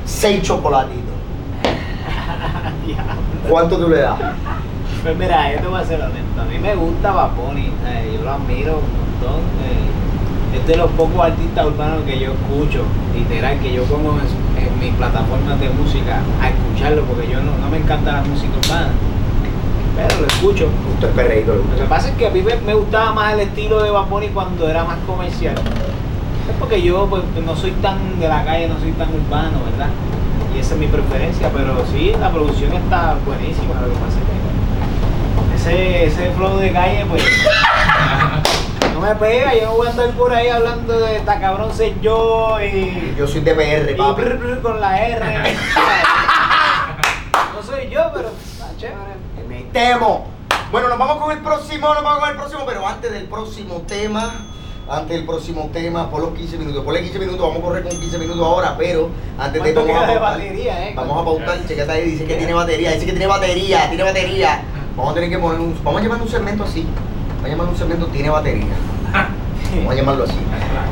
seis 0.06 0.42
chocolatitos. 0.42 1.04
¿Cuánto 3.50 3.78
tú 3.78 3.90
le 3.90 4.00
das? 4.02 4.18
Pues 5.04 5.18
mira, 5.18 5.52
te 5.62 5.68
voy 5.68 5.80
a 5.82 5.86
ser 5.86 6.02
honesto. 6.02 6.42
A 6.42 6.46
mí 6.46 6.58
me 6.60 6.76
gusta 6.76 7.12
Bad 7.12 7.32
Bunny, 7.36 7.72
eh, 7.86 8.14
yo 8.18 8.24
lo 8.24 8.32
admiro 8.34 8.80
un 8.80 9.22
montón. 9.28 9.42
eh, 9.64 10.58
es 10.60 10.66
de 10.68 10.76
los 10.78 10.90
pocos 10.92 11.20
artistas 11.26 11.66
urbanos 11.66 12.04
que 12.06 12.20
yo 12.20 12.32
escucho, 12.32 12.84
literal, 13.14 13.60
que 13.60 13.74
yo 13.74 13.84
pongo 13.84 14.14
en, 14.14 14.28
su- 14.28 14.47
mis 14.80 14.94
plataformas 14.94 15.60
de 15.60 15.70
música 15.70 16.22
a 16.42 16.50
escucharlo, 16.50 17.04
porque 17.04 17.28
yo 17.28 17.42
no, 17.42 17.58
no 17.58 17.70
me 17.70 17.78
encanta 17.78 18.14
la 18.14 18.22
música 18.22 18.54
urbana, 18.64 18.92
pero 19.96 20.22
lo 20.22 20.28
escucho. 20.28 20.70
Usted 20.94 21.10
es 21.10 21.16
perreíto, 21.16 21.56
le 21.56 21.76
Lo 21.76 21.84
que 21.84 21.90
pasa 21.90 22.10
es 22.10 22.16
que 22.16 22.28
a 22.28 22.30
mí 22.30 22.42
me, 22.42 22.74
gustaba 22.74 23.14
más 23.14 23.34
el 23.34 23.42
estilo 23.42 23.82
de 23.82 23.90
Bad 23.90 24.08
Bunny 24.08 24.28
cuando 24.30 24.70
era 24.70 24.84
más 24.84 24.98
comercial. 25.06 25.56
Es 25.56 26.56
porque 26.60 26.82
yo 26.82 27.08
pues, 27.08 27.24
no 27.46 27.56
soy 27.56 27.72
tan 27.82 28.20
de 28.20 28.28
la 28.28 28.44
calle, 28.46 28.68
no 28.68 28.80
soy 28.80 28.92
tan 28.94 29.10
urbano, 29.10 29.60
¿verdad? 29.72 29.90
Y 30.56 30.60
esa 30.60 30.76
es 30.76 30.80
mi 30.80 30.88
preferencia, 30.88 31.50
pero 31.52 31.84
sí, 31.92 32.14
la 32.20 32.32
producción 32.32 32.74
está 32.74 33.16
buenísima. 33.26 33.82
Lo 33.82 33.90
que 33.90 34.00
pasa 34.00 34.18
es 34.20 34.26
que 34.26 34.48
ese, 35.56 36.06
ese 36.06 36.32
flow 36.32 36.58
de 36.58 36.72
calle, 36.72 37.06
pues, 37.10 37.24
me 39.08 39.16
pega. 39.16 39.56
Yo 39.56 39.66
no 39.66 39.74
voy 39.78 39.88
a 39.88 39.92
andar 39.92 40.10
por 40.12 40.34
ahí 40.34 40.48
hablando 40.50 41.00
de 41.00 41.18
esta 41.18 41.40
cabrón 41.40 41.74
ser 41.74 42.00
yo 42.02 42.58
y, 42.62 43.16
Yo 43.18 43.28
soy 43.28 43.42
de 43.42 43.54
PR, 43.56 43.92
y 43.92 43.96
papi. 43.96 44.22
brr, 44.22 44.38
brr 44.38 44.62
con 44.62 44.80
la 44.82 45.08
R. 45.08 45.26
no 47.56 47.64
soy 47.64 47.90
yo, 47.90 48.02
pero 48.14 48.30
está 48.30 48.68
chévere. 48.78 49.16
Me 49.48 49.62
temo. 49.72 50.28
Bueno, 50.72 50.90
nos 50.90 50.98
vamos 50.98 51.18
con 51.18 51.32
el 51.32 51.40
próximo, 51.40 51.94
nos 51.94 52.04
vamos 52.04 52.20
con 52.20 52.30
el 52.30 52.36
próximo, 52.36 52.64
pero 52.66 52.86
antes 52.86 53.12
del 53.12 53.26
próximo 53.26 53.84
tema, 53.88 54.34
antes 54.90 55.16
del 55.16 55.26
próximo 55.26 55.70
tema, 55.72 56.10
por 56.10 56.22
los 56.22 56.34
15 56.38 56.58
minutos. 56.58 56.84
Ponle 56.84 57.02
15 57.04 57.20
minutos, 57.20 57.42
vamos 57.42 57.58
a 57.58 57.62
correr 57.62 57.84
con 57.84 57.98
15 57.98 58.18
minutos 58.18 58.46
ahora, 58.46 58.76
pero 58.78 59.10
antes 59.40 59.64
de 59.64 59.74
¿Cuánto 59.74 59.94
vamos 59.94 59.96
a 59.96 60.00
queda 60.06 60.14
de 60.14 60.20
pautar. 60.20 60.38
batería, 60.40 60.88
eh? 60.90 60.94
Vamos 60.96 61.22
a 61.22 61.24
pautar, 61.26 61.66
checate 61.68 61.92
ahí, 61.92 62.10
dice 62.12 62.26
que 62.26 62.36
tiene 62.36 62.54
batería, 62.54 62.92
dice 62.92 63.06
que 63.06 63.12
tiene 63.12 63.28
batería, 63.28 63.88
tiene 63.88 64.04
batería. 64.04 64.62
Vamos 64.98 65.12
a 65.12 65.16
tener 65.16 65.30
que 65.30 65.40
poner 65.40 65.60
un, 65.62 65.80
vamos 65.84 66.02
a 66.02 66.04
llamar 66.04 66.22
un 66.22 66.28
segmento 66.30 66.64
así. 66.66 66.86
Vamos 67.30 67.46
a 67.46 67.50
llamar 67.50 67.68
un 67.70 67.78
segmento 67.78 68.08
tiene 68.08 68.30
batería. 68.30 68.66
Vamos 69.76 69.94
a 69.94 69.96
llamarlo 69.96 70.24
así. 70.24 70.36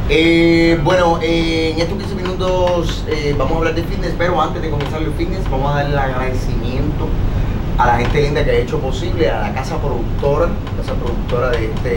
Eh, 0.10 0.80
bueno, 0.84 1.20
eh, 1.22 1.72
en 1.74 1.80
estos 1.80 1.98
15 1.98 2.16
minutos 2.16 3.04
eh, 3.08 3.36
vamos 3.38 3.54
a 3.54 3.58
hablar 3.58 3.76
de 3.76 3.84
fitness, 3.84 4.14
pero 4.18 4.40
antes 4.40 4.62
de 4.62 4.70
comenzar 4.70 5.02
el 5.02 5.12
fitness 5.14 5.50
vamos 5.50 5.74
a 5.74 5.78
darle 5.78 5.94
el 5.94 6.00
agradecimiento 6.00 7.08
a 7.78 7.88
la 7.88 7.98
gente 7.98 8.22
linda 8.22 8.44
que 8.44 8.52
ha 8.52 8.56
hecho 8.56 8.80
posible, 8.80 9.30
a 9.30 9.42
la 9.42 9.54
casa 9.54 9.78
productora, 9.78 10.50
casa 10.78 10.94
productora 10.94 11.50
de 11.50 11.66
este, 11.66 11.90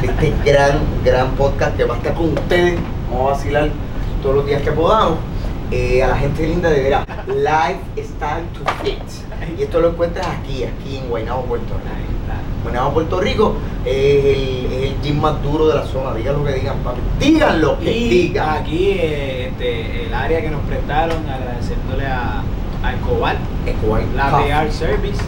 de 0.00 0.06
este 0.06 0.32
gran, 0.50 0.78
gran 1.04 1.30
podcast 1.32 1.76
que 1.76 1.84
va 1.84 1.94
a 1.94 1.98
estar 1.98 2.14
con 2.14 2.32
ustedes. 2.32 2.78
Vamos 3.10 3.28
a 3.28 3.32
vacilar 3.32 3.70
todos 4.22 4.36
los 4.36 4.46
días 4.46 4.62
que 4.62 4.72
podamos. 4.72 5.18
Eh, 5.70 6.02
a 6.02 6.08
la 6.08 6.16
gente 6.16 6.46
linda 6.46 6.70
de 6.70 6.80
veras, 6.80 7.06
Lifestyle 7.26 8.46
to 8.54 8.60
Fit. 8.82 9.58
Y 9.58 9.62
esto 9.62 9.80
lo 9.80 9.90
encuentras 9.90 10.26
aquí, 10.26 10.64
aquí 10.64 10.98
en 10.98 11.08
Guaynabo, 11.08 11.42
Puerto 11.42 11.74
Rico. 11.74 12.05
Guaynabo, 12.66 12.92
Puerto 12.94 13.20
Rico 13.20 13.54
es 13.84 14.24
el, 14.24 14.66
es 14.72 14.82
el 14.90 14.94
gym 15.02 15.20
más 15.20 15.42
duro 15.42 15.68
de 15.68 15.74
la 15.76 15.84
zona. 15.86 16.14
Digan 16.14 16.34
lo 16.36 16.44
que 16.44 16.52
digan, 16.54 16.76
papi. 16.78 17.00
Digan 17.20 17.60
lo 17.60 17.78
que 17.78 17.92
Y 17.96 18.08
digan. 18.08 18.48
aquí 18.58 18.88
eh, 18.90 19.48
este, 19.48 20.06
el 20.06 20.14
área 20.14 20.40
que 20.40 20.50
nos 20.50 20.60
prestaron, 20.62 21.18
agradeciéndole 21.28 22.06
a, 22.06 22.42
a 22.82 22.94
Escobar, 22.94 23.36
Escobar 23.66 24.02
la 24.16 24.30
Coffee. 24.30 24.48
PR 24.52 24.72
Service, 24.72 25.22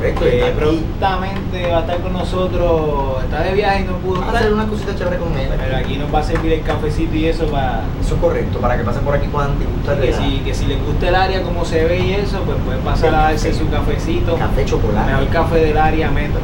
Correcto, 0.00 0.20
que 0.24 0.48
está 0.48 0.58
prontamente 0.58 1.70
va 1.70 1.76
a 1.76 1.80
estar 1.80 1.98
con 2.00 2.12
nosotros, 2.14 3.22
está 3.22 3.42
de 3.42 3.52
viaje 3.52 3.82
y 3.82 3.84
no 3.84 3.98
pudo 3.98 4.22
a 4.22 4.30
hacer 4.30 4.50
una 4.52 4.66
cosita 4.66 4.94
chévere 4.96 5.18
con 5.18 5.36
él. 5.38 5.50
pero 5.58 5.76
aquí 5.76 5.96
nos 5.98 6.12
va 6.14 6.20
a 6.20 6.22
servir 6.22 6.52
el 6.54 6.62
cafecito 6.62 7.14
y 7.16 7.26
eso 7.26 7.44
para 7.48 7.82
Eso 8.00 8.14
es 8.14 8.20
correcto, 8.20 8.58
para 8.60 8.78
que 8.78 8.84
pasen 8.84 9.02
por 9.02 9.14
aquí 9.14 9.26
puedan 9.28 9.58
degustar 9.58 10.00
que 10.00 10.10
la- 10.10 10.16
si, 10.16 10.38
que 10.38 10.54
si 10.54 10.64
les 10.66 10.82
gusta 10.86 11.08
el 11.08 11.14
área 11.14 11.42
como 11.42 11.66
se 11.66 11.84
ve 11.84 11.98
y 12.00 12.12
eso, 12.14 12.38
pues 12.46 12.56
pueden 12.64 12.80
pasar 12.80 13.14
a 13.14 13.18
darse 13.24 13.52
su 13.52 13.68
cafecito, 13.68 14.36
café 14.36 14.64
chocolate. 14.64 15.12
mejor 15.12 15.28
café 15.28 15.56
del 15.56 15.76
área 15.76 16.10
metro. 16.10 16.40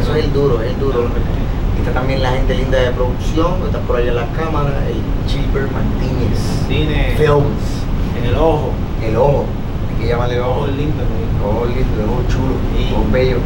Eso 0.00 0.14
es 0.14 0.24
el 0.24 0.32
duro, 0.32 0.62
es 0.62 0.70
el 0.70 0.78
duro. 0.78 1.06
Y 1.76 1.80
está 1.80 1.92
también 1.92 2.22
la 2.22 2.30
gente 2.30 2.54
linda 2.54 2.78
de 2.78 2.90
producción, 2.92 3.54
está 3.66 3.78
por 3.80 3.96
allá 3.96 4.08
en 4.10 4.16
las 4.16 4.28
cámaras, 4.36 4.74
el 4.88 5.30
Chilber 5.30 5.68
Martínez. 5.70 6.38
Cine 6.66 7.14
Films, 7.16 7.84
en 8.18 8.24
el 8.28 8.34
ojo, 8.36 8.70
el 9.04 9.16
ojo, 9.16 9.44
hay 9.90 10.02
que 10.02 10.08
llamarle 10.08 10.40
ojo. 10.40 10.50
ojo 10.50 10.66
lindo. 10.68 11.02
Ojo 11.44 11.66
lindo, 11.66 12.12
ojo 12.12 12.22
chulo, 12.28 12.54
Sí. 12.76 12.92
ojo 12.92 13.04
bello. 13.12 13.36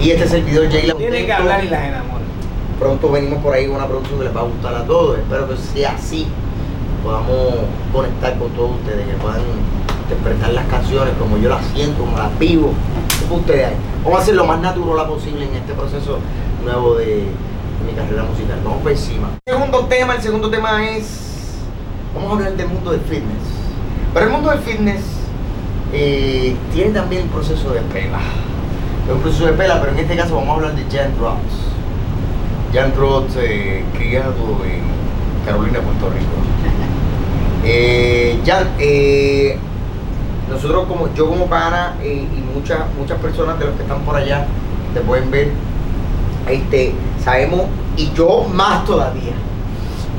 Y 0.00 0.10
este 0.10 0.28
servidor 0.28 0.70
Jayla. 0.70 0.94
Tiene 0.94 1.26
que 1.26 1.32
hablar 1.32 1.64
y 1.64 1.68
las 1.68 1.82
enamora. 1.84 2.20
Pronto 2.78 3.10
venimos 3.10 3.42
por 3.42 3.54
ahí 3.54 3.66
con 3.66 3.76
una 3.76 3.86
producción 3.86 4.18
que 4.18 4.24
les 4.24 4.36
va 4.36 4.40
a 4.40 4.44
gustar 4.44 4.74
a 4.74 4.84
todos. 4.84 5.18
Espero 5.18 5.48
que 5.48 5.56
sea 5.56 5.92
así. 5.92 6.26
Podamos 7.02 7.54
conectar 7.92 8.38
con 8.38 8.50
todos 8.50 8.72
ustedes, 8.72 9.06
que 9.06 9.14
puedan 9.14 9.40
interpretar 10.02 10.50
las 10.52 10.66
canciones 10.66 11.14
como 11.18 11.38
yo 11.38 11.48
las 11.48 11.64
siento, 11.74 12.02
como 12.04 12.16
las 12.18 12.38
vivo. 12.38 12.72
Ustedes. 13.30 13.72
Vamos 14.04 14.18
a 14.18 14.22
hacer 14.22 14.34
lo 14.34 14.46
más 14.46 14.60
natural 14.60 15.06
posible 15.06 15.44
en 15.44 15.54
este 15.56 15.74
proceso 15.74 16.18
nuevo 16.64 16.94
de, 16.94 17.06
de 17.06 17.26
mi 17.86 17.92
carrera 17.94 18.22
musical. 18.22 18.58
Vamos 18.64 18.82
por 18.82 18.92
encima. 18.92 19.28
Segundo 19.46 19.84
tema, 19.86 20.14
el 20.14 20.22
segundo 20.22 20.50
tema 20.50 20.88
es. 20.88 21.58
Vamos 22.14 22.30
a 22.30 22.34
hablar 22.36 22.56
del 22.56 22.68
mundo 22.68 22.92
del 22.92 23.00
fitness. 23.02 23.44
Pero 24.14 24.26
el 24.26 24.32
mundo 24.32 24.50
del 24.50 24.60
fitness 24.60 25.02
eh, 25.92 26.56
tiene 26.72 26.90
también 26.92 27.22
el 27.22 27.28
proceso 27.28 27.70
de 27.70 27.80
pela. 27.82 28.20
Es 29.06 29.14
un 29.14 29.20
proceso 29.20 29.46
de 29.46 29.52
pela, 29.52 29.80
pero 29.80 29.92
en 29.92 29.98
este 29.98 30.16
caso 30.16 30.34
vamos 30.34 30.50
a 30.50 30.54
hablar 30.54 30.74
de 30.74 30.84
Jan 30.84 31.12
Ross. 31.20 31.36
Jan 32.72 32.94
Roth, 32.96 33.36
eh, 33.36 33.84
criado 33.96 34.34
en 34.64 34.82
Carolina, 35.44 35.80
Puerto 35.80 36.08
Rico. 36.10 36.30
Eh, 37.62 38.40
Jan, 38.46 38.68
nosotros 40.50 40.86
como 40.86 41.12
yo 41.14 41.28
como 41.28 41.46
pana 41.46 41.94
y 42.04 42.26
muchas 42.54 42.80
muchas 42.98 43.18
personas 43.18 43.58
de 43.58 43.66
los 43.66 43.74
que 43.76 43.82
están 43.82 44.00
por 44.00 44.16
allá 44.16 44.46
te 44.92 45.00
pueden 45.00 45.30
ver, 45.30 45.52
este, 46.48 46.92
sabemos 47.22 47.62
y 47.96 48.12
yo 48.12 48.44
más 48.52 48.84
todavía 48.84 49.32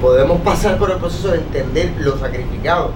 podemos 0.01 0.39
pasar 0.41 0.77
por 0.77 0.89
el 0.91 0.97
proceso 0.97 1.29
de 1.29 1.37
entender 1.39 1.93
lo 1.99 2.17
sacrificado, 2.17 2.91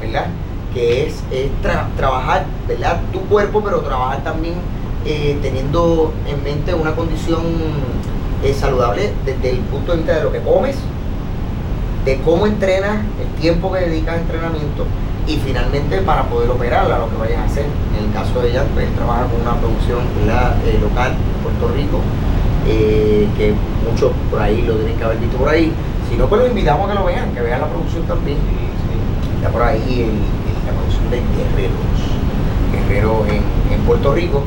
¿verdad? 0.00 0.26
Que 0.72 1.06
es, 1.06 1.14
es 1.32 1.50
tra- 1.62 1.86
trabajar, 1.96 2.46
¿verdad? 2.68 3.00
Tu 3.12 3.20
cuerpo, 3.22 3.60
pero 3.62 3.80
trabajar 3.80 4.22
también 4.22 4.54
eh, 5.04 5.38
teniendo 5.42 6.12
en 6.26 6.42
mente 6.44 6.72
una 6.74 6.94
condición 6.94 7.42
eh, 8.44 8.54
saludable 8.54 9.12
desde 9.26 9.50
el 9.50 9.58
punto 9.58 9.92
de 9.92 9.98
vista 9.98 10.16
de 10.16 10.22
lo 10.22 10.32
que 10.32 10.40
comes, 10.40 10.76
de 12.04 12.20
cómo 12.20 12.46
entrenas, 12.46 13.04
el 13.20 13.40
tiempo 13.40 13.72
que 13.72 13.80
dedicas 13.80 14.14
a 14.14 14.18
entrenamiento 14.20 14.84
y 15.26 15.36
finalmente 15.36 15.98
para 15.98 16.24
poder 16.24 16.50
operar 16.50 16.90
a 16.90 16.98
lo 16.98 17.08
que 17.10 17.16
vayas 17.16 17.38
a 17.38 17.44
hacer. 17.44 17.66
En 17.98 18.06
el 18.06 18.12
caso 18.12 18.40
de 18.40 18.50
ella, 18.50 18.64
pues 18.74 18.86
trabaja 18.96 19.24
con 19.26 19.40
una 19.40 19.54
producción. 19.60 19.98
Eh, 20.64 20.78
local 20.80 21.12
en 21.12 21.42
Puerto 21.42 21.68
Rico, 21.76 22.00
eh, 22.66 23.28
que 23.36 23.54
muchos 23.88 24.12
por 24.30 24.40
ahí 24.40 24.62
lo 24.62 24.74
tienen 24.74 24.96
que 24.96 25.04
haber 25.04 25.18
visto 25.18 25.36
por 25.36 25.48
ahí. 25.48 25.72
Si 26.08 26.16
no, 26.16 26.26
pues 26.26 26.40
los 26.40 26.50
invitamos 26.50 26.86
a 26.88 26.92
que 26.92 26.98
lo 26.98 27.04
vean, 27.06 27.32
que 27.32 27.40
vean 27.40 27.60
la 27.60 27.66
producción 27.68 28.02
también. 28.04 28.38
Está 29.36 29.50
por 29.50 29.62
ahí 29.62 29.80
el- 30.02 30.10
el- 30.10 30.66
la 30.66 30.72
producción 30.72 31.10
de 31.10 31.16
Guerreros, 31.18 31.80
Guerreros 32.72 33.28
en, 33.28 33.74
en 33.74 33.80
Puerto 33.86 34.12
Rico. 34.14 34.42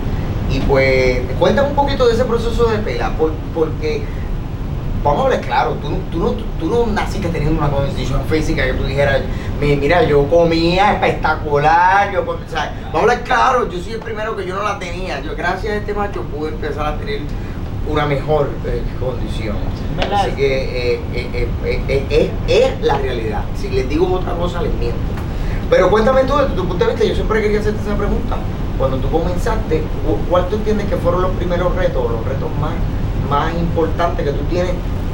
Y 0.51 0.59
pues, 0.59 1.21
cuéntame 1.39 1.69
un 1.69 1.75
poquito 1.75 2.05
de 2.07 2.13
ese 2.13 2.25
proceso 2.25 2.65
de 2.67 2.77
pela, 2.79 3.09
por- 3.17 3.31
porque, 3.55 4.03
vamos 5.03 5.21
a 5.21 5.23
hablar 5.25 5.41
claro, 5.41 5.71
tú, 5.81 5.89
tú, 6.11 6.19
no, 6.23 6.31
tú 6.59 6.65
no 6.69 6.91
naciste 6.93 7.29
teniendo 7.29 7.57
una 7.59 7.69
condición 7.71 8.21
física 8.29 8.63
que 8.65 8.73
tú 8.73 8.83
dijeras, 8.83 9.21
"Mi- 9.21 9.52
mira, 9.79 10.03
yo 10.03 10.27
comía 10.29 10.93
espectacular, 10.93 12.11
yo 12.11 12.25
com-", 12.25 12.37
o 12.45 12.49
sea, 12.49 12.73
vamos 12.85 12.95
a 12.95 12.99
hablar 12.99 13.23
claro, 13.23 13.69
yo 13.69 13.79
soy 13.81 13.93
el 13.93 13.99
primero 13.99 14.35
que 14.35 14.45
yo 14.45 14.55
no 14.55 14.63
la 14.63 14.77
tenía, 14.79 15.19
yo 15.21 15.35
gracias 15.35 15.73
a 15.73 15.75
este 15.77 15.93
macho 15.93 16.21
pude 16.23 16.49
empezar 16.49 16.85
a 16.85 16.97
tener 16.97 17.21
una 17.87 18.05
mejor 18.05 18.49
eh, 18.65 18.81
condición. 18.99 19.57
Así 20.13 20.31
que 20.31 20.95
eh, 20.95 20.99
eh, 21.13 22.31
es, 22.47 22.81
la 22.81 22.97
realidad. 22.97 23.43
Si 23.55 23.69
les 23.69 23.87
digo 23.89 24.07
otra 24.13 24.33
cosa, 24.33 24.61
les 24.61 24.73
miento. 24.75 24.97
Pero 25.69 25.89
cuéntame 25.89 26.23
tú, 26.23 26.37
desde 26.37 26.53
tu 26.55 26.65
punto 26.67 26.85
de 26.85 26.91
vista, 26.91 27.05
yo 27.07 27.15
siempre 27.15 27.41
quería 27.41 27.59
hacerte 27.59 27.81
esa 27.81 27.95
pregunta. 27.97 28.37
Cuando 28.77 28.97
tú 28.97 29.09
comenzaste, 29.09 29.81
cu- 30.05 30.17
¿cuál 30.29 30.47
tú 30.47 30.55
entiendes 30.55 30.87
que 30.87 30.97
fueron 30.97 31.21
los 31.23 31.31
primeros 31.31 31.75
retos, 31.75 32.09
los 32.11 32.25
retos 32.25 32.49
más, 32.59 32.73
más 33.29 33.53
importantes 33.53 34.25
que 34.25 34.31
tú 34.31 34.43
tienes 34.49 34.71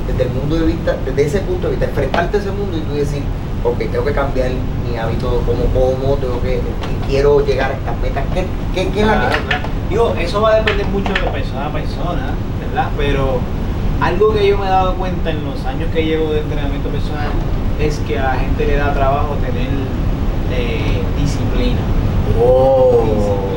desde 0.07 0.23
el 0.23 0.29
mundo 0.29 0.55
de 0.57 0.65
vista, 0.65 0.95
desde 1.05 1.25
ese 1.25 1.39
punto 1.41 1.67
de 1.67 1.71
vista, 1.75 1.85
enfrentarte 1.85 2.37
a 2.37 2.39
ese 2.39 2.51
mundo 2.51 2.77
y 2.77 2.81
tú 2.81 2.93
decir, 2.95 3.21
ok, 3.63 3.77
tengo 3.77 4.05
que 4.05 4.13
cambiar 4.13 4.51
mi 4.87 4.97
hábito, 4.97 5.41
como 5.45 5.65
como, 5.73 6.15
tengo 6.15 6.41
que, 6.41 6.61
quiero 7.07 7.45
llegar 7.45 7.71
a 7.71 7.73
estas 7.75 7.97
metas. 7.99 8.23
¿Qué, 8.33 8.45
qué, 8.73 8.89
qué 8.89 9.01
es 9.01 9.07
la 9.07 9.19
claro. 9.19 9.35
Digo, 9.89 10.13
eso 10.19 10.41
va 10.41 10.51
a 10.51 10.55
depender 10.57 10.85
mucho 10.87 11.13
de 11.13 11.19
persona 11.19 11.65
a 11.67 11.71
persona, 11.71 12.33
¿verdad? 12.59 12.89
Pero 12.97 13.39
algo 14.01 14.33
que 14.33 14.47
yo 14.47 14.57
me 14.57 14.67
he 14.67 14.69
dado 14.69 14.95
cuenta 14.95 15.31
en 15.31 15.43
los 15.43 15.65
años 15.65 15.89
que 15.93 16.05
llevo 16.05 16.31
de 16.31 16.41
entrenamiento 16.41 16.89
personal 16.89 17.29
es 17.79 17.99
que 17.99 18.19
a 18.19 18.23
la 18.23 18.33
gente 18.35 18.65
le 18.65 18.75
da 18.75 18.93
trabajo 18.93 19.35
tener 19.35 19.69
eh, 20.51 21.01
disciplina. 21.19 21.79
Oh. 22.41 23.03
Disciplina. 23.03 23.49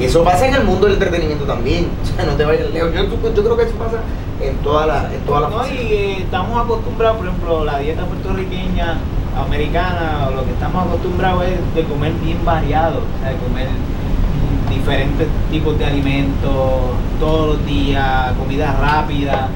Y 0.00 0.04
eso 0.04 0.24
pasa 0.24 0.48
en 0.48 0.54
el 0.54 0.64
mundo 0.64 0.86
del 0.86 0.94
entretenimiento 0.94 1.44
también. 1.44 1.88
O 2.02 2.16
sea, 2.16 2.26
no 2.26 2.32
te 2.32 2.44
vayas 2.44 2.70
lejos. 2.70 2.92
Yo, 2.94 3.02
yo 3.04 3.42
creo 3.42 3.56
que 3.56 3.62
eso 3.64 3.74
pasa 3.74 3.98
en 4.40 4.56
toda 4.58 4.86
la, 4.86 5.12
en 5.12 5.20
toda 5.20 5.40
la 5.40 5.48
No, 5.48 5.66
y 5.66 5.76
eh, 5.76 6.16
estamos 6.20 6.64
acostumbrados, 6.64 7.16
por 7.16 7.26
ejemplo, 7.26 7.64
la 7.64 7.78
dieta 7.78 8.04
puertorriqueña, 8.04 8.98
americana, 9.36 10.28
o 10.28 10.34
lo 10.34 10.44
que 10.44 10.52
estamos 10.52 10.86
acostumbrados 10.86 11.44
es 11.44 11.74
de 11.74 11.84
comer 11.84 12.12
bien 12.22 12.44
variado, 12.44 12.98
o 12.98 13.20
sea, 13.20 13.30
de 13.30 13.36
comer 13.36 13.68
diferentes 14.68 15.28
tipos 15.50 15.78
de 15.78 15.86
alimentos 15.86 16.52
todos 17.20 17.56
los 17.56 17.66
días, 17.66 18.32
comida 18.38 18.72
rápida, 18.72 19.48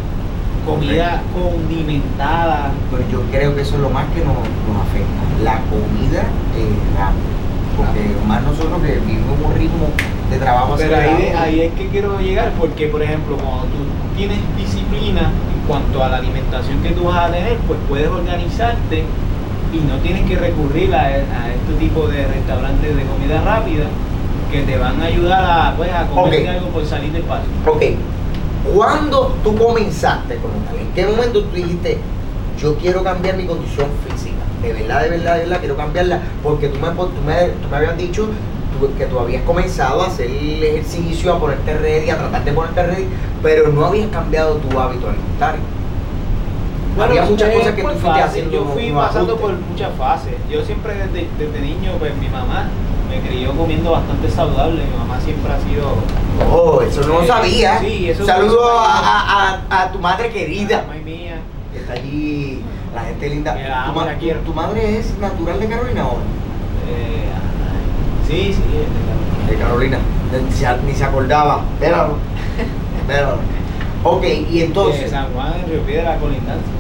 comida 0.67 1.23
condimentada. 1.35 2.71
Pero 2.91 3.05
yo 3.11 3.23
creo 3.31 3.55
que 3.55 3.63
eso 3.63 3.77
es 3.77 3.81
lo 3.81 3.91
más 3.91 4.07
que 4.15 4.21
nos, 4.21 4.37
nos 4.37 4.83
afecta. 4.83 5.43
La 5.43 5.61
comida 5.69 6.23
eh, 6.57 6.77
rápida. 6.97 7.39
Porque 7.77 8.17
más 8.27 8.43
nosotros 8.43 8.81
que 8.83 8.99
vivimos 8.99 9.39
un 9.45 9.55
ritmo 9.55 9.87
de 10.31 10.39
trabajo 10.39 10.75
Pero 10.77 10.97
ahí, 10.97 11.33
ahí 11.37 11.61
es 11.61 11.73
que 11.75 11.89
quiero 11.89 12.19
llegar, 12.21 12.53
porque 12.59 12.89
por 12.89 13.03
ejemplo, 13.03 13.37
cuando 13.37 13.67
tú 13.67 13.85
tienes 14.17 14.39
disciplina 14.57 15.31
en 15.31 15.67
cuanto 15.67 16.03
a 16.03 16.09
la 16.09 16.17
alimentación 16.17 16.83
que 16.83 16.91
tú 16.91 17.05
vas 17.05 17.29
a 17.29 17.33
tener, 17.33 17.57
pues 17.69 17.79
puedes 17.89 18.09
organizarte 18.09 19.05
y 19.73 19.79
no 19.79 19.97
tienes 19.99 20.27
que 20.29 20.37
recurrir 20.37 20.95
a, 20.95 21.01
a 21.07 21.53
este 21.53 21.75
tipo 21.79 22.07
de 22.09 22.27
restaurantes 22.27 22.97
de 22.97 23.03
comida 23.05 23.43
rápida 23.43 23.85
que 24.51 24.63
te 24.63 24.79
van 24.79 25.01
a 25.03 25.05
ayudar 25.07 25.45
a, 25.45 25.77
pues, 25.77 25.91
a 25.93 26.07
comer 26.07 26.49
algo 26.49 26.69
por 26.69 26.87
salir 26.87 27.13
del 27.13 27.23
paso. 27.23 27.45
Ok, 27.67 27.83
¿cuándo 28.75 29.35
tú 29.45 29.57
comenzaste 29.57 30.37
como 30.37 30.55
tal? 30.65 30.77
¿En 30.77 30.93
qué 30.95 31.07
momento 31.07 31.43
tú 31.45 31.55
dijiste, 31.55 31.99
yo 32.61 32.75
quiero 32.77 33.03
cambiar 33.05 33.37
mi 33.37 33.45
condición 33.45 33.89
física? 34.09 34.37
De 34.63 34.73
verdad, 34.73 35.03
de 35.03 35.11
verdad, 35.11 35.35
de 35.35 35.41
verdad, 35.41 35.59
quiero 35.61 35.77
cambiarla. 35.77 36.21
Porque 36.43 36.69
tú 36.69 36.79
me, 36.79 36.89
tú 36.89 37.09
me, 37.27 37.35
tú 37.63 37.69
me 37.71 37.77
habías 37.77 37.97
dicho 37.99 38.29
tú- 38.81 38.91
que 38.97 39.05
tú 39.07 39.19
habías 39.19 39.43
comenzado 39.43 40.03
a 40.03 40.07
hacer 40.09 40.31
el 40.31 40.63
ejercicio, 40.65 41.35
a 41.35 41.39
ponerte 41.39 41.77
ready, 41.79 42.11
a 42.11 42.17
tratar 42.19 42.45
de 42.45 42.53
ponerte 42.53 42.83
ready, 42.87 43.07
pero 43.43 43.69
no 43.69 43.85
habías 43.87 44.09
cambiado 44.09 44.55
tu 44.57 44.81
hábito 44.81 45.09
alimentario. 45.09 45.61
Había 47.01 47.23
muchas 47.25 47.55
cosas 47.55 47.75
que 47.75 47.83
tú 47.83 47.89
fuiste 47.89 48.21
haciendo. 48.23 48.53
Yo 48.53 48.65
fui 48.73 48.91
pasando 48.93 49.37
por 49.37 49.53
muchas 49.53 49.91
fases. 49.97 50.35
Yo 50.51 50.65
siempre 50.65 50.95
desde, 50.95 51.29
desde 51.39 51.61
niño, 51.61 51.93
pues 51.99 52.15
mi 52.17 52.29
mamá 52.29 52.69
me 53.09 53.21
crió 53.27 53.53
comiendo 53.53 53.93
bastante 53.93 54.31
saludable. 54.31 54.83
Mi 54.85 54.97
mamá 54.99 55.21
siempre 55.21 55.53
ha 55.53 55.59
sido. 55.61 55.95
Oh, 56.53 56.81
eso 56.83 57.01
no 57.07 57.21
lo 57.21 57.27
sabía. 57.27 57.79
sí, 57.81 58.11
eso 58.11 58.25
Saludo 58.25 58.61
no 58.63 58.79
a, 58.81 59.61
a- 59.71 59.93
tu 59.93 59.99
madre 59.99 60.31
querida. 60.31 60.85
Mamá 60.87 61.01
mía. 61.05 61.37
que 61.73 61.79
está 61.81 61.93
allí, 61.95 62.63
la 62.95 63.03
gente 63.03 63.29
linda. 63.29 63.55
La 63.55 63.87
¿Tu, 63.87 63.93
ma- 63.93 64.15
quiero. 64.15 64.41
madre 64.55 64.99
es 64.99 65.17
natural 65.19 65.61
de 65.61 65.69
Carolina 65.69 66.07
o 66.07 66.17
Eh, 66.89 67.29
sí, 68.27 68.55
sí. 68.55 68.63
es 68.63 69.49
de 69.49 69.53
de 69.53 69.63
Carolina? 69.63 69.99
Ni 70.45 70.53
se, 70.53 70.67
ni 70.87 70.93
se 70.93 71.05
acordaba. 71.05 71.63
Espéralo. 71.75 72.17
Espéralo. 73.01 73.37
Ok, 74.05 74.23
y 74.25 74.59
de 74.59 74.65
entonces, 74.67 75.11
San 75.11 75.33
Juan, 75.33 75.55
en 75.65 75.71
Río 75.71 75.81
Piedra, 75.83 76.17
colindancia. 76.19 76.73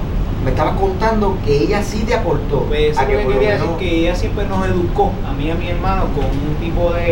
Me 0.44 0.50
estabas 0.50 0.76
contando 0.78 1.36
que 1.44 1.64
ella 1.64 1.82
sí 1.82 2.04
te 2.06 2.14
aportó. 2.14 2.60
Pues 2.68 2.92
eso 2.92 3.00
a 3.00 3.06
que 3.06 3.22
lo 3.24 3.28
quería 3.30 3.52
decir, 3.54 3.68
que 3.78 4.00
ella 4.00 4.14
siempre 4.14 4.46
nos 4.46 4.66
educó, 4.66 5.12
a 5.28 5.32
mí 5.32 5.46
y 5.46 5.50
a 5.50 5.54
mi 5.54 5.68
hermano, 5.68 6.04
con 6.14 6.24
un 6.24 6.54
tipo 6.60 6.92
de, 6.92 7.02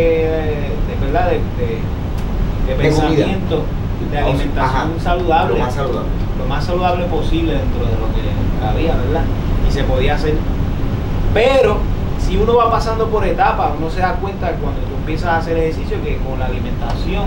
de, 0.87 1.05
verdad, 1.05 1.29
de, 1.29 1.35
de, 1.37 1.73
de 2.67 2.73
De 2.73 2.75
pensamiento, 2.75 3.63
de 4.11 4.17
Ajá, 4.17 4.27
alimentación 4.27 4.99
saludable, 5.01 5.53
Lo 5.57 5.59
más 5.65 5.73
saludable. 5.73 6.09
lo 6.39 6.45
más 6.47 6.65
saludable 6.65 7.05
posible 7.05 7.53
dentro 7.53 7.85
de 7.85 7.91
lo 7.91 8.07
que 8.13 8.65
había, 8.67 8.95
¿verdad? 8.95 9.23
Y 9.67 9.71
se 9.71 9.83
podía 9.83 10.15
hacer. 10.15 10.35
Pero 11.33 11.77
si 12.19 12.37
uno 12.37 12.55
va 12.55 12.71
pasando 12.71 13.07
por 13.07 13.25
etapas, 13.25 13.71
uno 13.77 13.89
se 13.89 13.99
da 13.99 14.13
cuenta 14.13 14.51
cuando 14.53 14.79
tú 14.81 14.95
empiezas 14.97 15.29
a 15.29 15.37
hacer 15.37 15.57
ejercicio 15.57 15.97
que 16.03 16.17
con 16.17 16.39
la 16.39 16.45
alimentación 16.45 17.25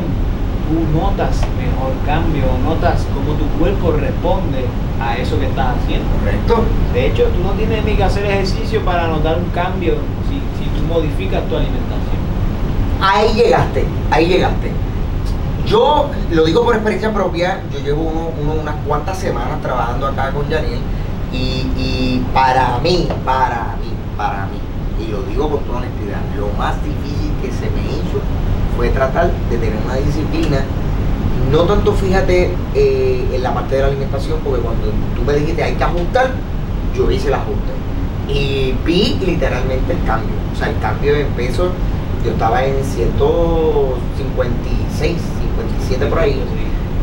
tú 0.71 0.99
notas 0.99 1.41
mejor 1.59 1.91
cambio, 2.07 2.45
notas 2.65 3.05
cómo 3.13 3.37
tu 3.37 3.45
cuerpo 3.59 3.91
responde 3.93 4.65
a 5.03 5.17
eso 5.17 5.39
que 5.41 5.47
estás 5.47 5.77
haciendo. 5.77 6.07
Correcto. 6.21 6.63
De 6.95 7.07
hecho, 7.09 7.25
tú 7.35 7.43
no 7.43 7.51
tienes 7.55 7.85
ni 7.85 7.97
que 7.97 8.05
hacer 8.05 8.25
ejercicio 8.25 8.85
para 8.85 9.09
notar 9.09 9.39
un 9.39 9.51
cambio 9.51 9.95
si, 10.29 10.37
si 10.63 10.71
tú 10.71 10.87
modificas 10.87 11.43
tu 11.49 11.57
alimentación. 11.57 12.21
Ahí 13.03 13.35
llegaste, 13.35 13.85
ahí 14.13 14.27
llegaste. 14.27 14.71
Yo 15.67 16.11
lo 16.31 16.45
digo 16.45 16.65
por 16.65 16.75
experiencia 16.75 17.13
propia, 17.13 17.61
yo 17.73 17.81
llevo 17.81 18.03
uno- 18.03 18.31
uno- 18.41 18.61
unas 18.63 18.75
cuantas 18.87 19.19
semanas 19.19 19.61
trabajando 19.63 20.07
acá 20.07 20.31
con 20.31 20.49
Janil 20.49 20.79
y, 21.33 21.67
y 21.77 22.27
para 22.33 22.79
mí, 22.79 23.09
para 23.25 23.77
mí, 23.81 23.91
para 24.17 24.47
mí, 24.47 25.05
y 25.05 25.11
lo 25.11 25.23
digo 25.23 25.49
con 25.51 25.61
toda 25.65 25.79
honestidad, 25.79 26.19
lo 26.39 26.49
más 26.59 26.75
difícil 26.85 27.33
que 27.43 27.49
se 27.53 27.71
me 27.71 27.81
hizo 27.83 28.21
fue 28.77 28.89
tratar 28.91 29.31
de 29.51 29.57
tener 29.57 29.79
una 29.85 29.97
disciplina, 29.97 30.59
no 31.51 31.63
tanto 31.63 31.93
fíjate 31.93 32.51
eh, 32.75 33.25
en 33.33 33.43
la 33.43 33.53
parte 33.55 33.77
de 33.77 33.83
la 33.83 33.89
alimentación, 33.89 34.39
porque 34.45 34.61
cuando 34.61 34.87
tú 35.17 35.23
me 35.27 35.33
dijiste 35.35 35.63
hay 35.63 35.75
que 35.75 35.85
ajustar, 35.85 36.31
yo 36.97 37.11
hice 37.11 37.29
el 37.29 37.35
ajuste 37.35 37.71
y 38.29 38.75
vi 38.85 39.19
literalmente 39.25 39.93
el 39.93 40.03
cambio, 40.05 40.35
o 40.53 40.57
sea, 40.57 40.69
el 40.69 40.79
cambio 40.79 41.15
en 41.17 41.27
peso 41.29 41.71
yo 42.25 42.33
estaba 42.33 42.63
en 42.65 42.85
156, 42.85 45.13
57 45.89 46.07
por 46.07 46.19
ahí 46.19 46.41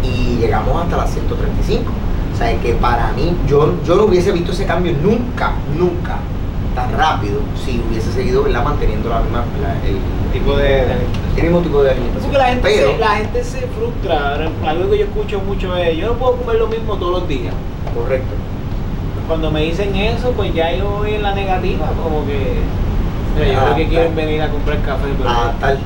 y 0.03 0.37
llegamos 0.39 0.83
hasta 0.83 0.97
las 0.97 1.09
135. 1.11 1.91
O 2.33 2.37
sea, 2.37 2.59
que 2.61 2.73
para 2.73 3.11
mí, 3.13 3.35
yo, 3.47 3.73
yo 3.85 3.95
no 3.95 4.03
hubiese 4.05 4.31
visto 4.31 4.51
ese 4.51 4.65
cambio 4.65 4.93
nunca, 5.01 5.53
nunca 5.75 6.17
tan 6.75 6.95
rápido 6.95 7.39
si 7.65 7.81
hubiese 7.89 8.11
seguido 8.11 8.43
¿verdad? 8.43 8.63
manteniendo 8.63 9.09
la 9.09 9.21
misma, 9.21 9.43
la- 9.61 9.73
el, 9.87 9.97
Tipo 10.31 10.55
de- 10.57 10.85
de 10.85 10.95
el 11.37 11.43
mismo 11.43 11.59
tipo 11.61 11.83
de 11.83 11.91
alimentación. 11.91 12.23
Porque 12.31 12.37
la 12.37 12.49
gente, 12.49 12.61
Pero, 12.63 12.91
se, 12.91 12.97
la 12.97 13.07
gente 13.09 13.43
se 13.43 13.67
frustra. 13.67 14.49
Algo 14.67 14.89
que 14.89 14.97
yo 14.97 15.05
escucho 15.05 15.39
mucho 15.39 15.75
es, 15.77 15.97
yo 15.97 16.07
no 16.07 16.13
puedo 16.13 16.37
comer 16.37 16.55
lo 16.57 16.67
mismo 16.67 16.95
todos 16.97 17.19
los 17.21 17.27
días. 17.27 17.53
correcto. 17.93 18.33
Cuando 19.27 19.51
me 19.51 19.61
dicen 19.61 19.93
eso, 19.95 20.31
pues 20.31 20.53
ya 20.53 20.73
yo 20.73 20.89
voy 20.89 21.15
en 21.15 21.21
la 21.23 21.35
negativa, 21.35 21.87
como 22.01 22.25
que... 22.25 22.55
Yo 23.37 23.59
Ah, 23.59 23.63
creo 23.65 23.75
que 23.75 23.87
quieren 23.87 24.15
tal. 24.15 24.25
venir 24.25 24.41
a 24.41 24.49
comprar 24.49 24.81
café, 24.83 25.03
pero... 25.17 25.29
Ah, 25.29 25.53
tal. 25.59 25.77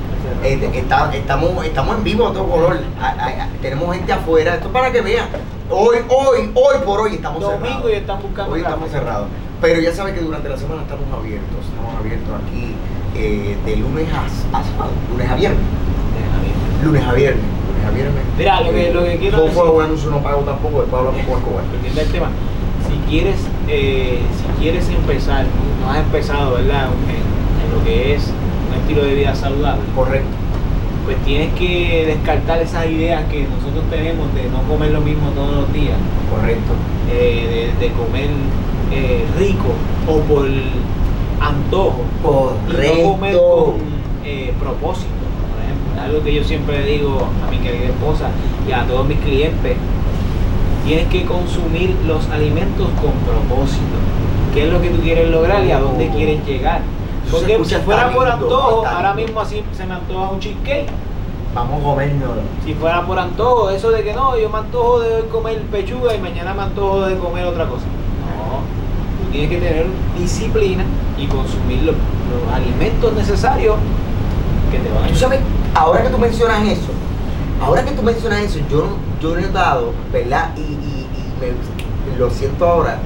Eh, 0.43 0.69
está- 0.73 1.13
estamos, 1.13 1.65
estamos 1.65 1.97
en 1.97 2.03
vivo 2.03 2.27
a 2.27 2.33
todo 2.33 2.45
color. 2.47 2.79
Ah, 3.01 3.15
ah, 3.19 3.29
ah, 3.41 3.47
tenemos 3.61 3.93
gente 3.95 4.13
afuera. 4.13 4.53
Esto 4.55 4.67
es 4.67 4.73
para 4.73 4.91
que 4.91 5.01
vean. 5.01 5.25
Hoy, 5.69 5.97
hoy, 6.09 6.51
hoy 6.53 6.75
por 6.85 7.01
hoy 7.01 7.15
estamos 7.15 7.41
Domingo 7.41 7.65
cerrados. 7.67 7.91
y 7.91 7.93
están 7.95 8.21
buscando 8.21 8.51
Hoy 8.53 8.61
café. 8.61 8.73
estamos 8.73 8.91
cerrados. 8.91 9.27
Pero 9.59 9.79
ya 9.81 9.91
sabes 9.93 10.13
que 10.13 10.21
durante 10.21 10.47
la 10.49 10.57
semana 10.57 10.81
estamos 10.83 11.05
abiertos. 11.11 11.65
Estamos 11.67 11.95
abiertos 11.99 12.29
aquí 12.47 12.75
eh, 13.21 13.57
de 13.65 13.75
lunes 13.77 14.07
a, 14.13 14.25
a 14.57 14.63
sábado, 14.63 14.91
lunes 15.11 15.29
a 15.29 15.35
viernes. 15.35 15.59
Lunes 16.83 17.03
a 17.03 17.13
viernes. 17.13 17.43
Lunes 17.67 17.85
a 17.87 17.91
viernes. 17.91 18.23
Mira, 18.37 18.61
lo 18.61 18.71
que- 18.71 18.91
lo 18.93 19.03
que 19.03 19.17
quiero 19.17 19.37
No 19.37 19.43
decir- 19.45 19.63
un 19.63 19.83
anuncio, 19.83 20.09
no 20.09 20.17
pago 20.23 20.41
tampoco. 20.41 20.81
Después 20.81 20.99
hablamos 20.99 21.21
con 21.27 21.37
Escobar. 21.37 21.63
El 22.05 22.11
tema. 22.11 22.29
Si 22.87 23.09
quieres, 23.09 23.35
eh, 23.67 24.19
si 24.37 24.61
quieres 24.61 24.89
empezar, 24.89 25.45
no, 25.45 25.85
no 25.85 25.91
has 25.91 25.99
empezado, 25.99 26.55
¿verdad? 26.55 26.87
En, 27.07 27.21
en 27.71 27.77
lo 27.77 27.83
que 27.85 28.15
es 28.15 28.27
un 28.69 28.79
estilo 28.81 29.03
de 29.03 29.13
vida 29.15 29.35
saludable, 29.35 29.81
Correcto. 29.95 30.27
pues 31.05 31.17
tienes 31.23 31.53
que 31.53 32.05
descartar 32.07 32.61
esas 32.61 32.85
ideas 32.87 33.23
que 33.31 33.43
nosotros 33.47 33.83
tenemos 33.91 34.33
de 34.33 34.49
no 34.49 34.63
comer 34.63 34.91
lo 34.91 35.01
mismo 35.01 35.29
todos 35.31 35.55
los 35.55 35.73
días, 35.73 35.97
Correcto. 36.33 36.73
eh, 37.11 37.71
de, 37.79 37.85
de 37.87 37.93
comer 37.93 38.29
eh, 38.91 39.23
rico 39.37 39.71
o 40.07 40.19
por 40.21 40.45
antojo 41.41 42.03
y 42.69 42.71
no 43.03 43.11
comer 43.11 43.35
Correcto. 43.35 43.65
con 43.65 43.75
eh, 44.25 44.53
propósito. 44.59 45.09
Por 45.51 45.63
ejemplo, 45.63 46.01
algo 46.03 46.23
que 46.23 46.33
yo 46.35 46.43
siempre 46.43 46.83
digo 46.83 47.17
a 47.45 47.49
mi 47.51 47.57
querida 47.57 47.85
esposa 47.87 48.29
y 48.67 48.71
a 48.71 48.85
todos 48.85 49.05
mis 49.07 49.19
clientes, 49.19 49.75
tienes 50.85 51.07
que 51.07 51.25
consumir 51.25 51.95
los 52.07 52.27
alimentos 52.29 52.87
con 53.01 53.11
propósito. 53.25 53.97
¿Qué 54.53 54.67
es 54.67 54.73
lo 54.73 54.81
que 54.81 54.89
tú 54.89 55.01
quieres 55.01 55.29
lograr 55.29 55.63
y 55.65 55.71
a 55.71 55.79
dónde 55.79 56.09
Oh. 56.11 56.15
quieres 56.15 56.45
llegar? 56.45 56.81
Porque 57.31 57.63
si 57.63 57.75
fuera 57.75 58.11
por 58.11 58.27
antojo, 58.27 58.85
ahora 58.85 59.13
mismo 59.13 59.39
así 59.39 59.63
se 59.71 59.85
me 59.85 59.93
antoja 59.93 60.29
un 60.31 60.39
cheesecake. 60.39 60.87
Vamos 61.55 61.81
a 61.81 61.83
comérnoslo. 61.83 62.41
Si 62.65 62.73
fuera 62.73 63.05
por 63.05 63.17
antojo, 63.19 63.69
eso 63.69 63.91
de 63.91 64.03
que 64.03 64.13
no, 64.13 64.37
yo 64.37 64.49
me 64.49 64.57
antojo 64.57 64.99
de 65.01 65.15
hoy 65.15 65.21
comer 65.31 65.61
pechuga 65.63 66.15
y 66.15 66.19
mañana 66.19 66.53
me 66.53 66.63
antojo 66.63 67.01
de 67.01 67.17
comer 67.17 67.45
otra 67.45 67.67
cosa. 67.67 67.83
Tienes 69.31 69.49
que 69.49 69.57
tener 69.57 69.85
disciplina 70.19 70.83
y 71.17 71.25
consumir 71.27 71.83
los, 71.83 71.95
los 71.95 72.53
alimentos 72.53 73.13
necesarios 73.13 73.75
que 74.71 74.77
te 74.79 74.89
van 74.93 75.05
a 75.05 75.07
Tú 75.07 75.15
sabes, 75.15 75.39
ahora 75.73 76.03
que 76.03 76.09
tú 76.09 76.17
mencionas 76.17 76.63
eso, 76.67 76.89
ahora 77.61 77.83
que 77.85 77.91
tú 77.91 78.01
mencionas 78.03 78.41
eso, 78.41 78.59
yo, 78.69 78.97
yo 79.21 79.37
he 79.37 79.41
notado, 79.41 79.93
¿verdad? 80.11 80.49
Y, 80.57 80.61
y- 80.61 81.07
y 81.07 81.41
me- 81.41 82.17
lo 82.19 82.29
siento 82.29 82.65
ahora. 82.67 82.97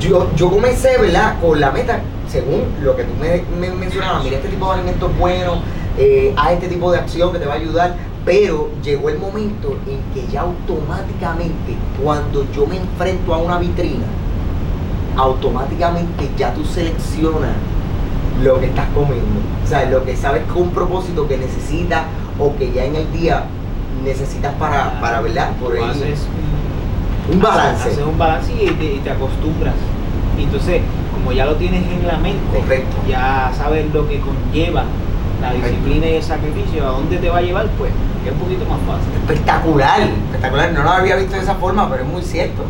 Yo, 0.00 0.28
yo 0.34 0.50
comencé, 0.50 0.98
¿verdad? 0.98 1.38
Con 1.40 1.60
la 1.60 1.70
meta, 1.70 2.00
según 2.28 2.62
lo 2.82 2.96
que 2.96 3.04
tú 3.04 3.12
me, 3.20 3.42
me 3.60 3.74
mencionabas, 3.74 4.24
mira 4.24 4.36
este 4.36 4.48
tipo 4.48 4.66
de 4.66 4.72
alimentos 4.74 5.16
buenos, 5.18 5.58
eh, 5.98 6.34
haz 6.36 6.52
este 6.52 6.68
tipo 6.68 6.90
de 6.90 6.98
acción 6.98 7.32
que 7.32 7.38
te 7.38 7.46
va 7.46 7.52
a 7.54 7.56
ayudar, 7.56 7.94
pero 8.24 8.70
llegó 8.82 9.10
el 9.10 9.18
momento 9.18 9.76
en 9.86 10.00
que 10.14 10.30
ya 10.32 10.40
automáticamente, 10.42 11.76
cuando 12.02 12.46
yo 12.52 12.66
me 12.66 12.78
enfrento 12.78 13.32
a 13.34 13.38
una 13.38 13.58
vitrina, 13.58 14.06
automáticamente 15.16 16.30
ya 16.36 16.54
tú 16.54 16.64
seleccionas 16.64 17.52
lo 18.42 18.58
que 18.60 18.66
estás 18.66 18.86
comiendo. 18.94 19.40
O 19.64 19.68
sea, 19.68 19.84
lo 19.88 20.04
que 20.04 20.16
sabes 20.16 20.42
con 20.44 20.62
un 20.62 20.70
propósito 20.70 21.28
que 21.28 21.36
necesitas 21.36 22.02
o 22.38 22.56
que 22.56 22.72
ya 22.72 22.84
en 22.84 22.96
el 22.96 23.12
día 23.12 23.44
necesitas 24.04 24.54
para, 24.54 25.00
para 25.00 25.20
¿verdad? 25.20 25.50
Por 25.60 25.76
ahí. 25.76 25.84
haces 25.84 26.26
Un 27.32 27.40
balance. 27.40 27.88
Haces 27.88 28.04
un 28.04 28.18
balance 28.18 28.52
y 28.52 28.70
te, 28.70 28.84
y 28.84 28.98
te 28.98 29.10
acostumbras. 29.10 29.74
Y 30.38 30.44
entonces, 30.44 30.82
como 31.12 31.32
ya 31.32 31.46
lo 31.46 31.56
tienes 31.56 31.82
en 31.86 32.06
la 32.06 32.16
mente, 32.16 32.58
Correcto. 32.58 32.96
ya 33.06 33.52
sabes 33.56 33.92
lo 33.92 34.08
que 34.08 34.20
conlleva 34.20 34.84
la 35.40 35.52
disciplina 35.52 36.06
y 36.06 36.14
el 36.14 36.22
sacrificio, 36.22 36.86
a 36.86 36.92
dónde 36.92 37.18
te 37.18 37.28
va 37.28 37.38
a 37.38 37.42
llevar, 37.42 37.66
pues 37.78 37.92
es 38.24 38.32
un 38.32 38.38
poquito 38.38 38.64
más 38.64 38.78
fácil. 38.86 39.12
Espectacular, 39.14 40.00
espectacular. 40.00 40.72
No 40.72 40.82
lo 40.84 40.90
había 40.90 41.16
visto 41.16 41.34
de 41.34 41.42
esa 41.42 41.56
forma, 41.56 41.88
pero 41.90 42.04
es 42.04 42.08
muy 42.08 42.22
cierto. 42.22 42.62